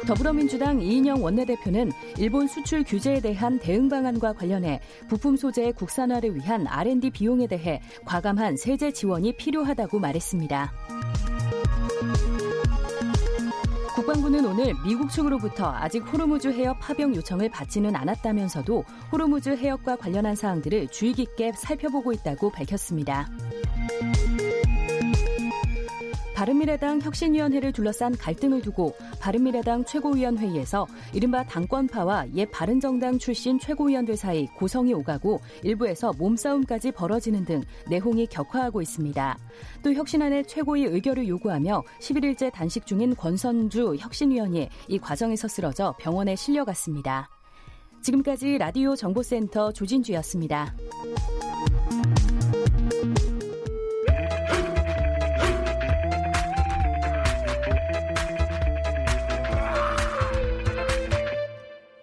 더불어민주당 0.07 0.81
이인영 0.81 1.23
원내대표는 1.23 1.91
일본 2.17 2.47
수출 2.47 2.83
규제에 2.83 3.21
대한 3.21 3.59
대응 3.59 3.89
방안과 3.89 4.33
관련해 4.33 4.79
부품 5.07 5.35
소재의 5.35 5.73
국산화를 5.73 6.35
위한 6.35 6.65
R&D 6.65 7.11
비용에 7.11 7.45
대해 7.45 7.79
과감한 8.05 8.57
세제 8.57 8.91
지원이 8.91 9.33
필요하다고 9.33 9.99
말했습니다. 9.99 10.73
국방부는 13.99 14.45
오늘 14.45 14.73
미국 14.85 15.11
측으로부터 15.11 15.73
아직 15.75 15.99
호르무즈 15.99 16.47
해협 16.47 16.79
파병 16.79 17.13
요청을 17.15 17.49
받지는 17.49 17.97
않았다면서도 17.97 18.85
호르무즈 19.11 19.49
해협과 19.49 19.97
관련한 19.97 20.37
사항들을 20.37 20.87
주의 20.87 21.11
깊게 21.11 21.51
살펴보고 21.51 22.13
있다고 22.13 22.49
밝혔습니다. 22.49 23.27
바른미래당 26.39 27.01
혁신위원회를 27.01 27.73
둘러싼 27.73 28.15
갈등을 28.15 28.61
두고 28.61 28.95
바른미래당 29.19 29.83
최고위원회의에서 29.83 30.87
이른바 31.11 31.43
당권파와 31.43 32.27
옛 32.35 32.49
바른정당 32.49 33.19
출신 33.19 33.59
최고위원들 33.59 34.15
사이 34.15 34.47
고성이 34.55 34.93
오가고 34.93 35.41
일부에서 35.63 36.13
몸싸움까지 36.17 36.93
벌어지는 36.93 37.43
등 37.43 37.61
내홍이 37.89 38.27
격화하고 38.27 38.81
있습니다. 38.81 39.37
또 39.83 39.93
혁신안의 39.93 40.45
최고위 40.45 40.85
의결을 40.85 41.27
요구하며 41.27 41.83
11일째 41.99 42.53
단식 42.53 42.85
중인 42.85 43.17
권선주 43.17 43.97
혁신위원이 43.99 44.69
이 44.87 44.97
과정에서 44.97 45.49
쓰러져 45.49 45.93
병원에 45.99 46.37
실려갔습니다. 46.37 47.27
지금까지 48.01 48.59
라디오 48.59 48.95
정보센터 48.95 49.73
조진주였습니다. 49.73 50.73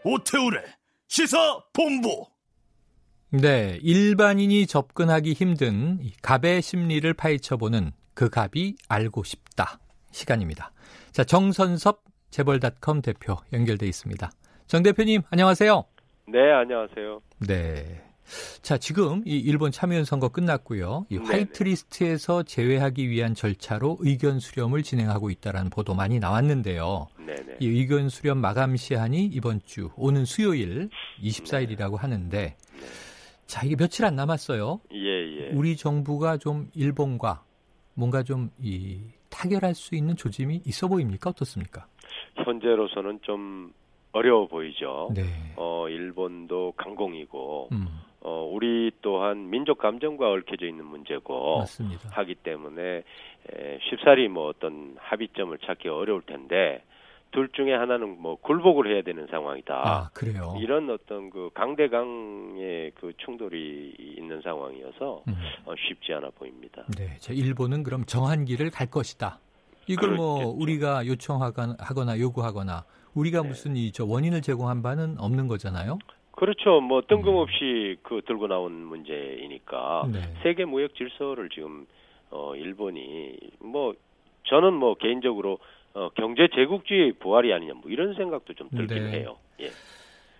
오태우래 0.08 0.62
시사 1.08 1.36
본부. 1.72 2.26
네, 3.30 3.76
일반인이 3.82 4.68
접근하기 4.68 5.32
힘든 5.32 5.98
갑의 6.22 6.62
심리를 6.62 7.12
파헤쳐보는 7.12 7.90
그 8.14 8.30
갑이 8.30 8.76
알고 8.88 9.24
싶다 9.24 9.80
시간입니다. 10.12 10.70
자, 11.10 11.24
정선섭 11.24 12.04
재벌닷컴 12.30 13.02
대표 13.02 13.36
연결돼 13.52 13.88
있습니다. 13.88 14.30
정 14.68 14.84
대표님 14.84 15.22
안녕하세요. 15.28 15.84
네, 16.28 16.52
안녕하세요. 16.52 17.20
네. 17.48 18.04
자, 18.62 18.78
지금 18.78 19.22
이 19.26 19.36
일본 19.38 19.70
참여연 19.70 20.04
선거 20.04 20.28
끝났고요. 20.28 21.06
이 21.10 21.16
화이트리스트에서 21.16 22.42
제외하기 22.42 23.08
위한 23.08 23.34
절차로 23.34 23.98
의견 24.00 24.40
수렴을 24.40 24.82
진행하고 24.82 25.30
있다라는 25.30 25.70
보도 25.70 25.94
많이 25.94 26.18
나왔는데요. 26.18 27.06
네네. 27.18 27.56
이 27.60 27.66
의견 27.68 28.08
수렴 28.08 28.38
마감 28.38 28.76
시한이 28.76 29.24
이번 29.26 29.60
주 29.64 29.90
오는 29.96 30.24
수요일 30.24 30.90
24일이라고 31.22 31.96
하는데 31.96 32.38
네. 32.38 32.56
자, 33.46 33.64
이게 33.64 33.76
며칠 33.76 34.04
안 34.04 34.16
남았어요. 34.16 34.80
예, 34.92 34.98
예. 34.98 35.50
우리 35.52 35.76
정부가 35.76 36.36
좀 36.36 36.68
일본과 36.74 37.44
뭔가 37.94 38.22
좀 38.22 38.50
이 38.60 39.00
타결할 39.36 39.74
수 39.74 39.94
있는 39.94 40.16
조짐이 40.16 40.62
있어 40.64 40.88
보입니까? 40.88 41.30
어떻습니까? 41.30 41.86
현재로서는 42.36 43.20
좀 43.22 43.72
어려워 44.12 44.46
보이죠. 44.46 45.10
네. 45.14 45.24
어, 45.56 45.86
일본도 45.88 46.72
강공이고 46.76 47.68
음. 47.72 47.86
어, 48.28 48.42
우리 48.52 48.90
또한 49.02 49.50
민족 49.50 49.78
감정과 49.78 50.28
얽혀져 50.28 50.66
있는 50.66 50.84
문제고 50.84 51.58
맞습니다. 51.58 52.08
하기 52.10 52.34
때문에 52.34 52.82
에, 52.82 53.78
쉽사리 53.88 54.26
뭐 54.26 54.48
어떤 54.48 54.96
합의점을 54.98 55.56
찾기 55.64 55.88
어려울 55.88 56.22
텐데 56.22 56.82
둘 57.30 57.48
중에 57.50 57.72
하나는 57.72 58.20
뭐 58.20 58.34
굴복을 58.36 58.92
해야 58.92 59.02
되는 59.02 59.28
상황이다. 59.30 59.74
아, 59.74 60.10
그래요. 60.12 60.56
이런 60.60 60.90
어떤 60.90 61.30
그 61.30 61.50
강대강의 61.54 62.92
그 62.98 63.12
충돌이 63.18 63.94
있는 64.16 64.40
상황이어서 64.42 65.22
음. 65.28 65.34
어, 65.66 65.74
쉽지 65.76 66.12
않아 66.14 66.30
보입니다. 66.30 66.82
네, 66.98 67.16
자, 67.20 67.32
일본은 67.32 67.84
그럼 67.84 68.04
정한 68.06 68.44
길을 68.44 68.70
갈 68.70 68.88
것이다. 68.90 69.38
이걸 69.86 70.16
뭐 70.16 70.34
그렇겠죠. 70.38 70.48
뭐 70.52 70.62
우리가 70.62 71.06
요청하거나 71.06 72.18
요구하거나 72.18 72.84
우리가 73.14 73.42
네. 73.42 73.48
무슨 73.48 73.76
이 73.76 73.92
저 73.92 74.04
원인을 74.04 74.42
제공한 74.42 74.82
바는 74.82 75.16
없는 75.20 75.46
거잖아요. 75.46 75.98
그렇죠. 76.36 76.80
뭐 76.80 77.00
뜬금없이 77.00 77.96
음. 77.98 78.00
그 78.02 78.20
들고 78.26 78.46
나온 78.46 78.72
문제이니까 78.72 80.08
네. 80.12 80.20
세계 80.42 80.66
무역 80.66 80.94
질서를 80.94 81.48
지금 81.48 81.86
어 82.30 82.54
일본이 82.54 83.36
뭐 83.58 83.94
저는 84.44 84.74
뭐 84.74 84.94
개인적으로 84.94 85.58
어 85.94 86.10
경제 86.14 86.46
제국주의 86.54 87.12
부활이 87.14 87.52
아니냐 87.54 87.72
뭐 87.74 87.84
이런 87.90 88.14
생각도 88.14 88.52
좀 88.52 88.68
들긴 88.68 89.10
네. 89.10 89.20
해요. 89.20 89.38
예. 89.60 89.70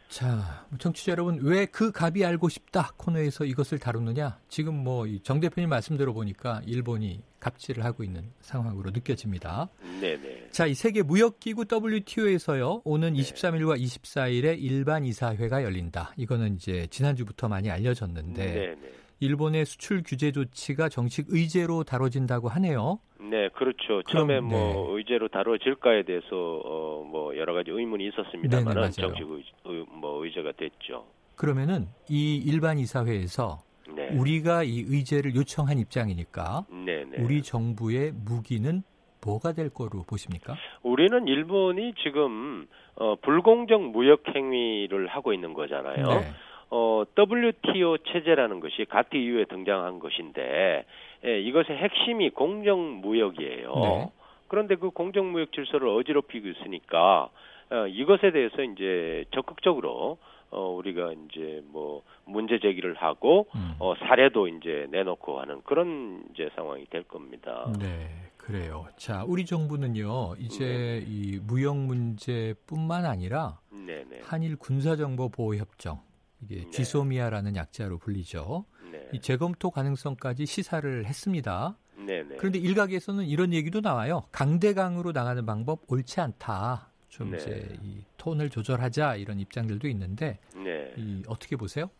자, 0.08 0.66
청취자 0.78 1.12
여러분, 1.12 1.38
왜 1.42 1.66
그 1.66 1.90
갑이 1.90 2.24
알고 2.24 2.48
싶다 2.48 2.92
코너에서 2.96 3.44
이것을 3.44 3.78
다루느냐? 3.78 4.38
지금 4.48 4.74
뭐 4.74 5.06
정 5.22 5.40
대표님 5.40 5.68
말씀 5.68 5.96
들어보니까 5.96 6.62
일본이 6.64 7.22
갑질을 7.40 7.84
하고 7.84 8.02
있는 8.04 8.30
상황으로 8.40 8.90
느껴집니다. 8.92 9.68
네네. 10.00 10.48
자, 10.52 10.66
이 10.66 10.74
세계 10.74 11.02
무역기구 11.02 11.66
WTO에서요, 11.70 12.82
오는 12.84 13.12
네. 13.12 13.20
23일과 13.20 13.80
24일에 13.80 14.56
일반 14.58 15.04
이사회가 15.04 15.62
열린다. 15.62 16.12
이거는 16.16 16.54
이제 16.56 16.86
지난주부터 16.90 17.48
많이 17.48 17.70
알려졌는데, 17.70 18.44
네네. 18.46 18.76
일본의 19.20 19.64
수출 19.64 20.02
규제 20.04 20.30
조치가 20.32 20.88
정식 20.88 21.26
의제로 21.28 21.84
다뤄진다고 21.84 22.48
하네요. 22.48 22.98
네, 23.18 23.48
그렇죠. 23.50 24.02
처음에 24.02 24.40
뭐 24.40 24.58
네. 24.58 24.72
뭐 24.72 24.96
의제로 24.98 25.28
다뤄질까에 25.28 26.02
대해서 26.02 26.26
어, 26.32 27.04
뭐 27.08 27.36
여러 27.36 27.54
가지 27.54 27.70
의문이 27.70 28.08
있었습니다만 28.08 28.90
정식 28.92 29.26
의, 29.64 29.84
뭐 29.88 30.24
의제가 30.24 30.52
됐죠. 30.52 31.06
그러면은 31.34 31.86
이 32.08 32.36
일반 32.36 32.78
이사회에서 32.78 33.58
네. 33.94 34.08
우리가 34.08 34.62
이 34.64 34.84
의제를 34.86 35.34
요청한 35.34 35.78
입장이니까 35.78 36.66
네네. 36.70 37.18
우리 37.18 37.42
정부의 37.42 38.12
무기는 38.12 38.82
뭐가 39.24 39.52
될 39.52 39.70
거로 39.70 40.04
보십니까? 40.06 40.54
우리는 40.82 41.26
일본이 41.26 41.94
지금 42.02 42.66
어, 42.94 43.16
불공정 43.16 43.92
무역 43.92 44.22
행위를 44.34 45.08
하고 45.08 45.32
있는 45.32 45.52
거잖아요. 45.52 46.06
네. 46.06 46.32
어, 46.70 47.04
WTO 47.16 47.98
체제라는 47.98 48.60
것이 48.60 48.84
가트 48.86 49.16
이후에 49.16 49.44
등장한 49.44 49.98
것인데 49.98 50.84
예, 51.24 51.40
이것의 51.40 51.78
핵심이 51.78 52.30
공정 52.30 53.00
무역이에요. 53.00 53.74
네. 53.74 54.10
그런데 54.48 54.76
그 54.76 54.90
공정 54.90 55.32
무역 55.32 55.52
질서를 55.52 55.88
어지럽히고 55.88 56.48
있으니까 56.48 57.28
어, 57.70 57.86
이것에 57.88 58.30
대해서 58.32 58.62
이제 58.62 59.24
적극적으로 59.32 60.18
어, 60.50 60.70
우리가 60.70 61.12
이제 61.12 61.62
뭐 61.66 62.02
문제 62.24 62.58
제기를 62.58 62.94
하고 62.94 63.48
음. 63.54 63.74
어, 63.78 63.94
사례도 63.96 64.48
이제 64.48 64.86
내놓고 64.90 65.40
하는 65.40 65.60
그런 65.64 66.24
이제 66.32 66.48
상황이 66.54 66.84
될 66.86 67.02
겁니다. 67.02 67.72
네. 67.78 68.26
그래요. 68.46 68.86
자, 68.96 69.24
우리 69.26 69.44
정부는요, 69.44 70.36
이제 70.38 70.64
네. 70.64 71.04
이 71.04 71.40
무역 71.42 71.76
문제뿐만 71.76 73.04
아니라 73.04 73.58
네네. 73.72 74.20
한일 74.22 74.56
군사정보 74.56 75.30
보호 75.30 75.56
협정, 75.56 75.98
이게 76.42 76.64
네. 76.64 76.70
지소미아라는 76.70 77.56
약자로 77.56 77.98
불리죠. 77.98 78.64
네. 78.90 79.08
이 79.12 79.20
재검토 79.20 79.70
가능성까지 79.70 80.46
시사를 80.46 81.04
했습니다. 81.06 81.76
네네. 81.96 82.36
그런데 82.36 82.58
일각에서는 82.58 83.24
이런 83.24 83.52
얘기도 83.52 83.80
나와요. 83.80 84.24
강대강으로 84.32 85.12
나가는 85.12 85.44
방법 85.44 85.80
옳지 85.88 86.20
않다. 86.20 86.88
좀 87.08 87.30
네. 87.30 87.36
이제 87.38 87.68
이 87.82 88.02
톤을 88.18 88.50
조절하자 88.50 89.16
이런 89.16 89.40
입장들도 89.40 89.88
있는데 89.88 90.38
네. 90.54 90.92
이 90.96 91.22
어떻게 91.28 91.56
보세요? 91.56 91.90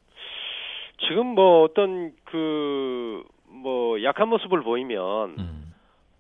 지금 1.09 1.27
뭐 1.27 1.63
어떤 1.65 2.15
그 2.25 3.37
뭐 3.57 4.03
약한 4.03 4.29
모습을 4.29 4.63
보이면 4.63 5.37
음. 5.39 5.75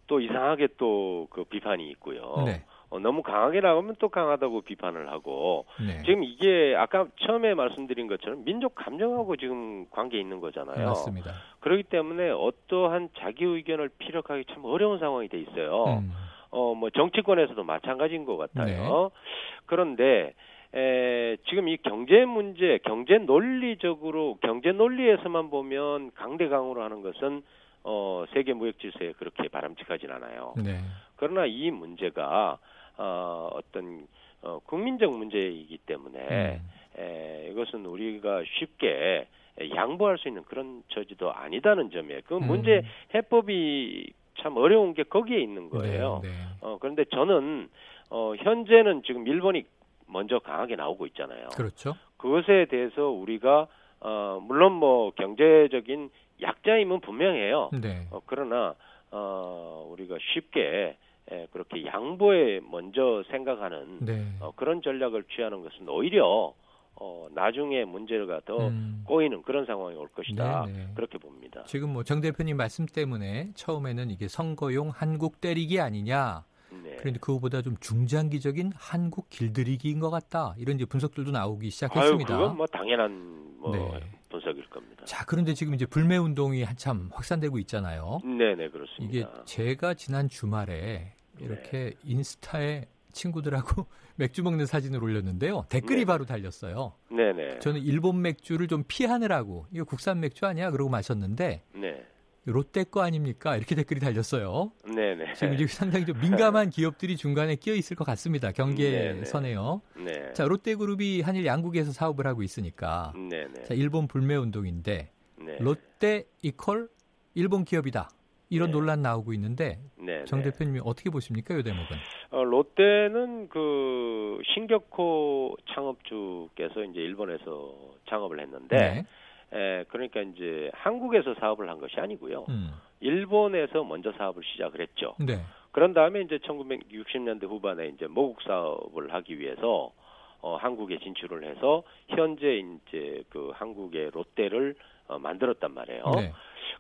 또 0.06 0.20
이상하게 0.20 0.68
또 0.78 1.26
그 1.30 1.44
비판이 1.44 1.90
있고요. 1.90 2.44
네. 2.46 2.64
어, 2.88 2.98
너무 2.98 3.22
강하게 3.22 3.60
나오면 3.60 3.96
또 3.98 4.08
강하다고 4.08 4.62
비판을 4.62 5.10
하고 5.10 5.66
네. 5.84 6.02
지금 6.04 6.22
이게 6.22 6.74
아까 6.76 7.06
처음에 7.26 7.54
말씀드린 7.54 8.06
것처럼 8.06 8.44
민족 8.44 8.74
감정하고 8.74 9.36
지금 9.36 9.86
관계 9.90 10.18
있는 10.20 10.40
거잖아요. 10.40 10.86
맞습니다. 10.86 11.32
그렇기 11.60 11.84
때문에 11.84 12.30
어떠한 12.30 13.10
자기 13.18 13.44
의견을 13.44 13.90
피력하기 13.98 14.44
참 14.52 14.64
어려운 14.64 14.98
상황이 14.98 15.28
돼 15.28 15.38
있어요. 15.40 15.98
음. 16.00 16.12
어뭐 16.50 16.90
정치권에서도 16.90 17.62
마찬가지인 17.64 18.24
것 18.24 18.36
같아요. 18.36 19.10
네. 19.12 19.20
그런데 19.66 20.34
에, 20.74 21.36
지금 21.48 21.68
이 21.68 21.76
경제 21.78 22.24
문제, 22.24 22.78
경제 22.84 23.18
논리적으로 23.18 24.38
경제 24.42 24.70
논리에서만 24.72 25.50
보면 25.50 26.12
강대강으로 26.14 26.82
하는 26.82 27.02
것은 27.02 27.42
어, 27.82 28.24
세계 28.32 28.52
무역 28.52 28.78
질서에 28.78 29.12
그렇게 29.12 29.48
바람직하진 29.48 30.10
않아요. 30.10 30.54
네. 30.56 30.80
그러나 31.16 31.46
이 31.46 31.70
문제가 31.70 32.58
어, 32.98 33.50
어떤 33.52 34.06
어, 34.42 34.60
국민적 34.64 35.12
문제이기 35.12 35.78
때문에 35.78 36.60
음. 36.60 37.00
에, 37.00 37.48
이것은 37.50 37.84
우리가 37.84 38.42
쉽게 38.58 39.26
양보할 39.74 40.18
수 40.18 40.28
있는 40.28 40.44
그런 40.44 40.82
처지도 40.88 41.32
아니다는 41.32 41.90
점에 41.90 42.20
그 42.22 42.36
음. 42.36 42.46
문제 42.46 42.82
해법이 43.14 44.12
참 44.40 44.56
어려운 44.56 44.94
게 44.94 45.02
거기에 45.02 45.40
있는 45.40 45.70
거예요. 45.70 46.20
네, 46.22 46.28
네. 46.28 46.34
어, 46.60 46.78
그런데 46.78 47.04
저는 47.06 47.68
어, 48.10 48.34
현재는 48.36 49.02
지금 49.04 49.26
일본이 49.26 49.64
먼저 50.06 50.38
강하게 50.38 50.76
나오고 50.76 51.06
있잖아요. 51.06 51.48
그렇죠. 51.56 51.94
그것에 52.18 52.66
대해서 52.70 53.08
우리가 53.08 53.66
어, 54.00 54.40
물론 54.42 54.72
뭐 54.72 55.10
경제적인 55.12 56.10
약자임은 56.40 57.00
분명해요. 57.00 57.70
네. 57.80 58.06
어, 58.10 58.20
그러나 58.26 58.74
어, 59.10 59.88
우리가 59.90 60.16
쉽게 60.34 60.96
예, 61.32 61.46
그렇게 61.50 61.84
양보에 61.84 62.60
먼저 62.70 63.22
생각하는 63.30 63.98
네. 64.00 64.26
어, 64.40 64.52
그런 64.54 64.80
전략을 64.82 65.24
취하는 65.34 65.62
것은 65.62 65.88
오히려 65.88 66.54
어, 66.98 67.28
나중에 67.34 67.84
문제가 67.84 68.40
더 68.46 68.68
음. 68.68 69.02
꼬이는 69.06 69.42
그런 69.42 69.66
상황이 69.66 69.96
올 69.96 70.08
것이다. 70.08 70.64
네네. 70.66 70.78
네. 70.78 70.88
그렇게 70.94 71.18
봅니다. 71.18 71.62
지금 71.66 71.92
뭐 71.92 72.04
정 72.04 72.20
대표님 72.20 72.56
말씀 72.56 72.86
때문에 72.86 73.50
처음에는 73.54 74.10
이게 74.10 74.28
선거용 74.28 74.90
한국 74.94 75.40
때리기 75.40 75.80
아니냐. 75.80 76.44
네. 76.82 76.96
그런데 76.98 77.18
그거보다 77.20 77.60
좀 77.62 77.76
중장기적인 77.80 78.72
한국 78.76 79.28
길들이기인 79.28 79.98
것 80.00 80.10
같다. 80.10 80.54
이런 80.58 80.76
이제 80.76 80.84
분석들도 80.86 81.32
나오기 81.32 81.70
시작했습니다. 81.70 82.32
아유, 82.32 82.40
그건 82.40 82.56
뭐 82.56 82.66
당연한 82.66 83.56
뭐 83.58 83.72
네. 83.72 84.00
분석일 84.28 84.64
겁니다. 84.70 85.04
자, 85.04 85.24
그런데 85.26 85.54
지금 85.54 85.74
이제 85.74 85.86
불매 85.86 86.16
운동이 86.16 86.62
한참 86.62 87.10
확산되고 87.12 87.58
있잖아요. 87.60 88.20
네, 88.24 88.54
네, 88.54 88.68
그렇습니다. 88.68 89.04
이게 89.04 89.26
제가 89.44 89.94
지난 89.94 90.28
주말에 90.28 91.12
이렇게 91.40 91.70
네. 91.72 91.94
인스타에 92.04 92.86
친구들하고 93.12 93.86
맥주 94.16 94.42
먹는 94.42 94.66
사진을 94.66 95.02
올렸는데요. 95.02 95.66
댓글이 95.68 96.00
네. 96.00 96.04
바로 96.04 96.24
달렸어요. 96.24 96.94
네네. 97.10 97.32
네. 97.32 97.58
저는 97.60 97.80
일본 97.82 98.22
맥주를 98.22 98.68
좀 98.68 98.84
피하느라고 98.86 99.66
이거 99.72 99.84
국산 99.84 100.20
맥주 100.20 100.46
아니야? 100.46 100.70
그러고 100.70 100.90
마셨는데 100.90 101.62
네. 101.74 102.06
롯데 102.46 102.84
거 102.84 103.02
아닙니까? 103.02 103.56
이렇게 103.56 103.74
댓글이 103.74 103.98
달렸어요. 104.00 104.70
네네. 104.86 105.34
지금 105.34 105.54
이제 105.54 105.66
상당히 105.66 106.06
좀 106.06 106.20
민감한 106.20 106.70
기업들이 106.70 107.16
중간에 107.16 107.56
끼어 107.56 107.74
있을 107.74 107.96
것 107.96 108.04
같습니다. 108.04 108.52
경계선에요. 108.52 109.82
네. 109.96 110.32
자, 110.32 110.44
롯데그룹이 110.44 111.22
한일 111.22 111.44
양국에서 111.44 111.90
사업을 111.92 112.26
하고 112.26 112.44
있으니까. 112.44 113.12
네네. 113.16 113.64
자, 113.64 113.74
일본 113.74 114.06
불매 114.06 114.36
운동인데 114.36 115.10
네. 115.44 115.56
롯데 115.58 116.24
이퀄 116.42 116.86
일본 117.34 117.64
기업이다. 117.64 118.08
이런 118.48 118.68
네. 118.68 118.72
논란 118.72 119.02
나오고 119.02 119.32
있는데 119.34 119.78
네, 119.98 120.24
정 120.24 120.40
네. 120.40 120.50
대표님이 120.50 120.80
어떻게 120.84 121.10
보십니까, 121.10 121.54
이 121.54 121.62
대목은? 121.62 121.96
어, 122.30 122.44
롯데는 122.44 123.48
그 123.48 124.40
신격호 124.54 125.56
창업주께서 125.74 126.84
이제 126.84 127.00
일본에서 127.00 127.74
창업을 128.08 128.40
했는데 128.40 128.76
네. 128.76 129.06
에, 129.52 129.84
그러니까 129.88 130.20
이제 130.20 130.70
한국에서 130.74 131.34
사업을 131.34 131.68
한 131.68 131.78
것이 131.78 131.98
아니고요. 131.98 132.46
음. 132.48 132.70
일본에서 133.00 133.84
먼저 133.84 134.12
사업을 134.12 134.42
시작을 134.44 134.80
했죠. 134.80 135.14
네. 135.18 135.40
그런 135.72 135.92
다음에 135.92 136.22
이제 136.22 136.38
1960년대 136.38 137.44
후반에 137.46 137.88
이제 137.88 138.06
모국 138.06 138.40
사업을 138.42 139.12
하기 139.12 139.38
위해서 139.38 139.92
어, 140.40 140.56
한국에 140.56 140.98
진출을 140.98 141.44
해서 141.44 141.82
현재 142.08 142.58
이제 142.58 143.22
그 143.30 143.50
한국의 143.54 144.10
롯데를 144.12 144.74
어, 145.08 145.18
만들었단 145.18 145.72
말이에요. 145.74 146.04
네. 146.16 146.32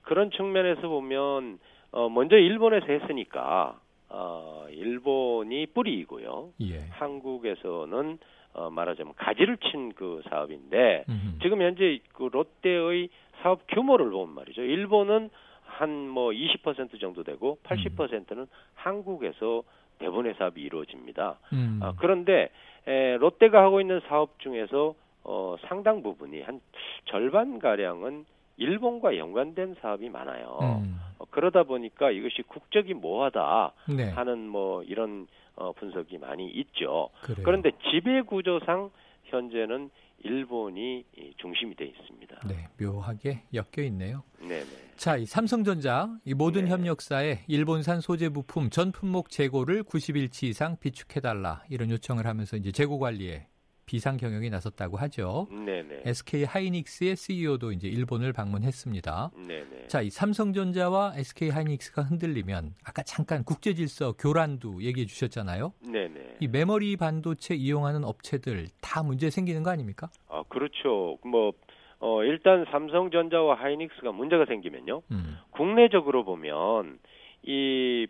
그런 0.06 0.30
측면에서 0.30 0.88
보면 0.88 1.58
어, 1.92 2.08
먼저 2.08 2.36
일본에서 2.36 2.86
했으니까 2.86 3.78
어, 4.08 4.66
일본이 4.70 5.66
뿌리이고요. 5.66 6.50
예. 6.62 6.78
한국에서는 6.90 8.18
어, 8.54 8.70
말하자면 8.70 9.14
가지를 9.16 9.58
친 9.58 9.92
그 9.94 10.22
사업인데 10.30 11.04
음흠. 11.08 11.38
지금 11.42 11.60
현재 11.60 11.98
그 12.14 12.28
롯데의 12.32 13.08
사업 13.42 13.62
규모를 13.68 14.10
보면 14.10 14.34
말이죠. 14.34 14.62
일본은 14.62 15.30
한 15.64 16.08
뭐 16.08 16.30
20% 16.30 16.98
정도 17.00 17.22
되고 17.22 17.58
80%는 17.64 18.38
음. 18.42 18.46
한국에서 18.74 19.62
대부분의 19.98 20.34
사업이 20.38 20.60
이루어집니다. 20.62 21.38
음. 21.52 21.80
아, 21.82 21.92
그런데 21.98 22.50
에, 22.86 23.16
롯데가 23.18 23.62
하고 23.62 23.80
있는 23.80 24.00
사업 24.08 24.38
중에서 24.38 24.94
어, 25.24 25.56
상당 25.66 26.02
부분이 26.02 26.40
한 26.42 26.60
절반 27.06 27.58
가량은 27.58 28.24
일본과 28.56 29.16
연관된 29.16 29.76
사업이 29.80 30.08
많아요. 30.08 30.58
음. 30.62 30.98
어, 31.18 31.24
그러다 31.30 31.64
보니까 31.64 32.10
이것이 32.10 32.42
국적이 32.46 32.94
모호하다 32.94 33.72
네. 33.96 34.10
하는 34.10 34.48
뭐 34.48 34.82
이런 34.82 35.26
어, 35.56 35.72
분석이 35.72 36.18
많이 36.18 36.48
있죠. 36.50 37.10
그래요. 37.22 37.44
그런데 37.44 37.70
지배 37.90 38.22
구조상 38.22 38.90
현재는 39.24 39.90
일본이 40.20 41.04
중심이 41.36 41.74
돼 41.74 41.86
있습니다. 41.86 42.48
네, 42.48 42.68
묘하게 42.80 43.42
엮여 43.52 43.84
있네요. 43.86 44.22
네, 44.40 44.60
네. 44.60 44.96
자, 44.96 45.16
이 45.16 45.26
삼성전자 45.26 46.08
이 46.24 46.34
모든 46.34 46.64
네. 46.64 46.70
협력사에 46.70 47.40
일본산 47.46 48.00
소재 48.00 48.30
부품 48.30 48.70
전 48.70 48.92
품목 48.92 49.30
재고를 49.30 49.84
90일치 49.84 50.44
이상 50.44 50.78
비축해 50.78 51.20
달라 51.20 51.62
이런 51.68 51.90
요청을 51.90 52.26
하면서 52.26 52.56
이제 52.56 52.72
재고 52.72 52.98
관리에 52.98 53.46
비상 53.86 54.16
경영에 54.16 54.48
나섰다고 54.50 54.96
하죠. 54.96 55.46
네네. 55.50 56.02
SK 56.04 56.44
하이닉스의 56.44 57.14
CEO도 57.14 57.70
이제 57.70 57.86
일본을 57.86 58.32
방문했습니다. 58.32 59.30
네네. 59.46 59.86
자, 59.86 60.02
이 60.02 60.10
삼성전자와 60.10 61.12
SK 61.16 61.50
하이닉스가 61.50 62.02
흔들리면 62.02 62.74
아까 62.84 63.02
잠깐 63.02 63.44
국제 63.44 63.74
질서 63.74 64.12
교란도 64.12 64.82
얘기해 64.82 65.06
주셨잖아요. 65.06 65.72
네네. 65.88 66.38
이 66.40 66.48
메모리 66.48 66.96
반도체 66.96 67.54
이용하는 67.54 68.04
업체들 68.04 68.66
다 68.82 69.04
문제 69.04 69.30
생기는 69.30 69.62
거 69.62 69.70
아닙니까? 69.70 70.08
아, 70.28 70.42
그렇죠. 70.48 71.18
뭐 71.24 71.52
어, 72.00 72.24
일단 72.24 72.66
삼성전자와 72.70 73.54
하이닉스가 73.54 74.10
문제가 74.10 74.46
생기면요. 74.46 75.02
음. 75.12 75.38
국내적으로 75.52 76.24
보면 76.24 76.98
이 77.44 78.08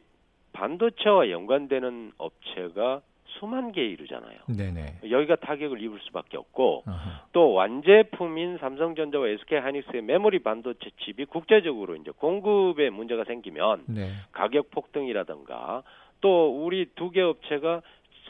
반도체와 0.55 1.31
연관되는 1.31 2.13
업체가 2.17 3.03
수만 3.39 3.73
개에 3.73 3.85
이르잖아요. 3.85 4.39
네네. 4.49 5.01
여기가 5.11 5.37
타격을 5.37 5.81
입을 5.83 5.99
수밖에 6.05 6.37
없고 6.37 6.85
아하. 6.87 7.25
또 7.33 7.53
완제품인 7.53 8.59
삼성전자와 8.59 9.29
SK 9.29 9.59
하이닉스의 9.59 10.03
메모리 10.03 10.41
반도체 10.41 10.91
칩이 11.05 11.27
국제적으로 11.27 11.97
이제 11.97 12.11
공급에 12.17 12.91
문제가 12.91 13.25
생기면 13.25 13.85
네. 13.87 14.11
가격 14.33 14.71
폭등이라든가 14.71 15.83
또 16.21 16.65
우리 16.65 16.87
두 16.95 17.11
개 17.11 17.21
업체가 17.21 17.83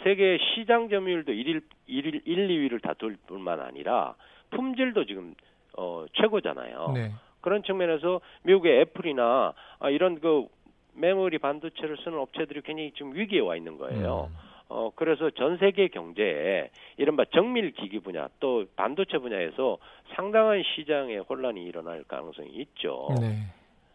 세계 0.04 0.38
시장 0.54 0.88
점유율도 0.88 1.32
1일 1.32 1.62
1일 1.88 2.20
1, 2.24 2.48
2위를 2.48 2.82
다툴 2.82 3.16
뿐만 3.26 3.60
아니라 3.60 4.14
품질도 4.50 5.06
지금 5.06 5.34
어 5.78 6.04
최고잖아요. 6.14 6.92
네. 6.94 7.12
그런 7.40 7.62
측면에서 7.62 8.20
미국의 8.42 8.80
애플이나 8.80 9.54
아, 9.78 9.90
이런 9.90 10.20
그 10.20 10.46
메모리 10.94 11.38
반도체를 11.38 11.96
쓰는 12.02 12.18
업체들이 12.18 12.62
굉장히 12.62 12.90
지금 12.92 13.14
위기에 13.14 13.40
와 13.40 13.54
있는 13.56 13.76
거예요. 13.78 14.28
음. 14.30 14.36
어 14.68 14.90
그래서 14.96 15.30
전 15.30 15.58
세계 15.58 15.88
경제에 15.88 16.70
이른바 16.96 17.24
정밀 17.32 17.72
기기 17.72 18.00
분야 18.00 18.28
또 18.40 18.64
반도체 18.74 19.18
분야에서 19.18 19.78
상당한 20.14 20.62
시장의 20.74 21.18
혼란이 21.18 21.62
일어날 21.62 22.02
가능성이 22.04 22.50
있죠. 22.62 23.08
네. 23.20 23.46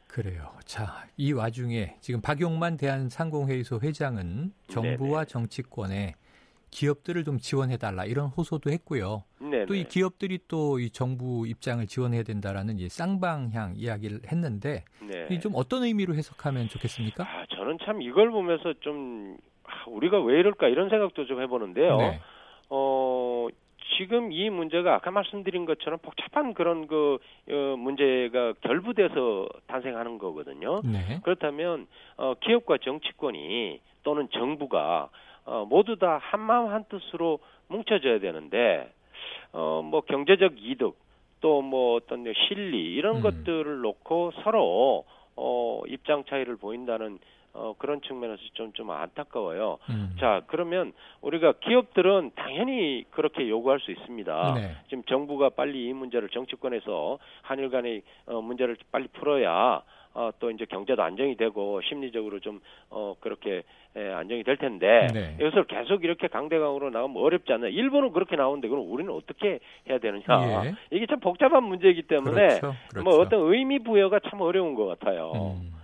그래요. 0.07 0.51
자, 0.65 1.05
이 1.15 1.31
와중에 1.31 1.95
지금 2.01 2.21
박용만 2.21 2.75
대한상공회의소 2.77 3.79
회장은 3.81 4.51
정부와 4.67 5.19
네네. 5.23 5.25
정치권에 5.25 6.15
기업들을 6.69 7.23
좀 7.23 7.37
지원해 7.37 7.77
달라 7.77 8.03
이런 8.05 8.27
호소도 8.27 8.71
했고요. 8.71 9.23
또 9.67 9.73
이 9.75 9.83
기업들이 9.85 10.39
또 10.47 10.79
이 10.79 10.89
정부 10.89 11.45
입장을 11.47 11.85
지원해야 11.87 12.23
된다라는 12.23 12.79
이 12.79 12.87
쌍방향 12.89 13.73
이야기를 13.75 14.21
했는데 14.31 14.83
네. 15.01 15.27
이좀 15.31 15.53
어떤 15.55 15.83
의미로 15.83 16.13
해석하면 16.15 16.67
좋겠습니까? 16.69 17.23
아, 17.23 17.45
저는 17.49 17.77
참 17.85 18.01
이걸 18.01 18.31
보면서 18.31 18.73
좀 18.81 19.37
우리가 19.87 20.19
왜 20.21 20.39
이럴까 20.39 20.67
이런 20.67 20.89
생각도 20.89 21.25
좀 21.25 21.41
해보는데요. 21.41 21.97
네. 21.97 22.19
어, 22.69 23.47
지금 23.97 24.31
이 24.31 24.49
문제가 24.49 24.95
아까 24.95 25.11
말씀드린 25.11 25.65
것처럼 25.65 25.99
복잡한 26.01 26.53
그런 26.53 26.87
그 26.87 27.17
어, 27.49 27.75
문제가 27.77 28.53
결부돼서 28.61 29.47
탄생하는 29.67 30.17
거거든요. 30.17 30.81
네. 30.83 31.19
그렇다면 31.23 31.87
어, 32.17 32.33
기업과 32.41 32.77
정치권이 32.77 33.79
또는 34.03 34.29
정부가 34.31 35.09
어, 35.45 35.65
모두 35.67 35.97
다 35.97 36.19
한마음 36.21 36.69
한뜻으로 36.71 37.39
뭉쳐져야 37.67 38.19
되는데 38.19 38.91
어, 39.53 39.81
뭐 39.83 40.01
경제적 40.01 40.53
이득 40.57 40.95
또 41.41 41.61
뭐 41.61 41.95
어떤 41.95 42.23
실리 42.47 42.93
이런 42.93 43.17
음. 43.17 43.21
것들을 43.21 43.81
놓고 43.81 44.31
서로 44.43 45.05
어, 45.35 45.81
입장 45.87 46.23
차이를 46.25 46.55
보인다는 46.57 47.19
어, 47.53 47.73
그런 47.77 48.01
측면에서 48.01 48.41
좀, 48.53 48.71
좀 48.73 48.91
안타까워요. 48.91 49.77
음. 49.89 50.15
자, 50.19 50.41
그러면 50.47 50.93
우리가 51.21 51.53
기업들은 51.53 52.31
당연히 52.35 53.05
그렇게 53.11 53.47
요구할 53.49 53.79
수 53.79 53.91
있습니다. 53.91 54.53
네. 54.55 54.75
지금 54.89 55.03
정부가 55.03 55.49
빨리 55.49 55.87
이 55.87 55.93
문제를 55.93 56.29
정치권에서 56.29 57.19
한일 57.41 57.69
간의 57.69 58.03
어, 58.27 58.41
문제를 58.41 58.77
빨리 58.91 59.07
풀어야 59.07 59.81
어, 60.13 60.29
또 60.39 60.51
이제 60.51 60.65
경제도 60.65 61.01
안정이 61.01 61.37
되고 61.37 61.81
심리적으로 61.81 62.39
좀 62.39 62.59
어, 62.89 63.15
그렇게 63.19 63.63
에, 63.95 64.11
안정이 64.11 64.43
될 64.43 64.57
텐데 64.57 65.07
네. 65.13 65.35
이것을 65.39 65.65
계속 65.65 66.03
이렇게 66.03 66.27
강대강으로 66.27 66.89
나오면 66.89 67.21
어렵지 67.21 67.51
않나. 67.53 67.67
일본은 67.67 68.11
그렇게 68.11 68.35
나오는데 68.35 68.67
그럼 68.67 68.91
우리는 68.91 69.11
어떻게 69.11 69.59
해야 69.89 69.99
되느냐. 69.99 70.65
예. 70.65 70.75
이게 70.91 71.05
참 71.05 71.19
복잡한 71.19 71.63
문제이기 71.63 72.03
때문에 72.03 72.47
그렇죠. 72.59 72.75
그렇죠. 72.89 73.09
뭐 73.09 73.19
어떤 73.19 73.53
의미 73.53 73.79
부여가 73.79 74.19
참 74.29 74.41
어려운 74.41 74.75
것 74.75 74.85
같아요. 74.85 75.31
음. 75.61 75.80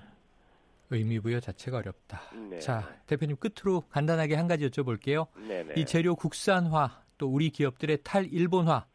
의미 0.89 1.19
부여 1.19 1.39
자체가 1.39 1.77
어렵다. 1.77 2.21
네. 2.49 2.59
자, 2.59 2.83
대표님 3.07 3.35
끝으로 3.37 3.81
간단하게 3.89 4.35
한 4.35 4.47
가지 4.47 4.67
여쭤볼게요. 4.69 5.27
네네. 5.47 5.73
이 5.75 5.85
재료 5.85 6.15
국산화 6.15 7.01
또 7.17 7.27
우리 7.27 7.49
기업들의 7.49 7.99
탈일본화 8.03 8.85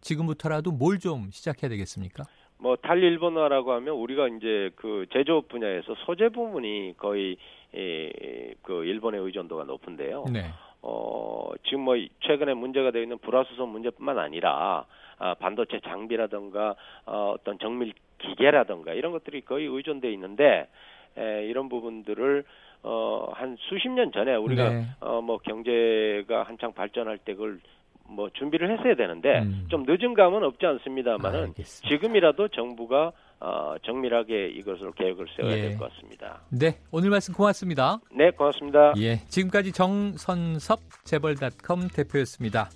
지금부터라도 0.00 0.70
뭘 0.72 0.98
좀 0.98 1.30
시작해야 1.30 1.68
되겠습니까? 1.70 2.24
뭐 2.58 2.76
탈일본화라고 2.76 3.72
하면 3.72 3.94
우리가 3.94 4.28
이제 4.28 4.70
그 4.76 5.06
제조업 5.12 5.48
분야에서 5.48 5.94
소재 6.04 6.28
부분이 6.28 6.94
거의 6.98 7.36
에, 7.74 8.54
그 8.62 8.84
일본의 8.84 9.20
의존도가 9.20 9.64
높은데요. 9.64 10.26
네. 10.32 10.50
어, 10.82 11.50
지금 11.64 11.80
뭐 11.80 11.94
최근에 12.20 12.54
문제가 12.54 12.90
되어 12.90 13.02
있는 13.02 13.18
불화수소 13.18 13.66
문제뿐만 13.66 14.18
아니라 14.18 14.84
아, 15.18 15.34
반도체 15.34 15.80
장비라든가 15.80 16.74
어, 17.06 17.34
어떤 17.38 17.58
정밀 17.58 17.92
기계라든가 18.18 18.92
이런 18.94 19.12
것들이 19.12 19.42
거의 19.42 19.66
의존돼 19.66 20.12
있는데 20.12 20.68
에, 21.16 21.46
이런 21.46 21.68
부분들을 21.68 22.44
어, 22.82 23.30
한 23.34 23.56
수십 23.68 23.88
년 23.88 24.10
전에 24.12 24.34
우리가 24.34 24.70
네. 24.70 24.86
어, 25.00 25.20
뭐 25.20 25.38
경제가 25.38 26.44
한창 26.44 26.72
발전할 26.72 27.18
때 27.18 27.34
그걸 27.34 27.60
뭐 28.08 28.28
준비를 28.30 28.76
했어야 28.76 28.96
되는데 28.96 29.40
음. 29.40 29.66
좀 29.68 29.84
늦은 29.86 30.14
감은 30.14 30.42
없지 30.42 30.66
않습니다만은 30.66 31.54
아, 31.58 31.62
지금이라도 31.62 32.48
정부가 32.48 33.12
어, 33.38 33.74
정밀하게 33.82 34.48
이것을 34.48 34.92
계획을 34.92 35.26
세워야 35.36 35.56
예. 35.56 35.60
될것 35.62 35.90
같습니다. 35.90 36.40
네, 36.50 36.78
오늘 36.90 37.10
말씀 37.10 37.32
고맙습니다. 37.32 37.98
네, 38.12 38.30
고맙습니다. 38.30 38.92
예, 38.98 39.16
지금까지 39.28 39.72
정선섭 39.72 40.80
재벌닷컴 41.04 41.88
대표였습니다. 41.88 42.68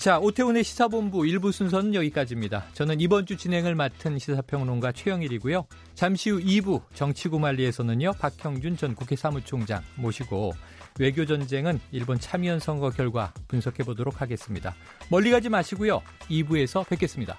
자, 0.00 0.18
오태훈의 0.18 0.64
시사본부 0.64 1.26
일부 1.26 1.52
순서는 1.52 1.94
여기까지입니다. 1.94 2.64
저는 2.72 3.02
이번 3.02 3.26
주 3.26 3.36
진행을 3.36 3.74
맡은 3.74 4.18
시사평론가 4.18 4.92
최영일이고요. 4.92 5.66
잠시 5.94 6.30
후 6.30 6.40
2부 6.40 6.80
정치구말리에서는요, 6.94 8.14
박형준 8.18 8.78
전 8.78 8.94
국회 8.94 9.14
사무총장 9.14 9.82
모시고 9.96 10.54
외교 10.98 11.26
전쟁은 11.26 11.80
일본 11.92 12.18
참여연 12.18 12.60
선거 12.60 12.88
결과 12.88 13.34
분석해 13.46 13.82
보도록 13.82 14.22
하겠습니다. 14.22 14.74
멀리 15.10 15.30
가지 15.30 15.50
마시고요. 15.50 16.00
2부에서 16.30 16.88
뵙겠습니다. 16.88 17.38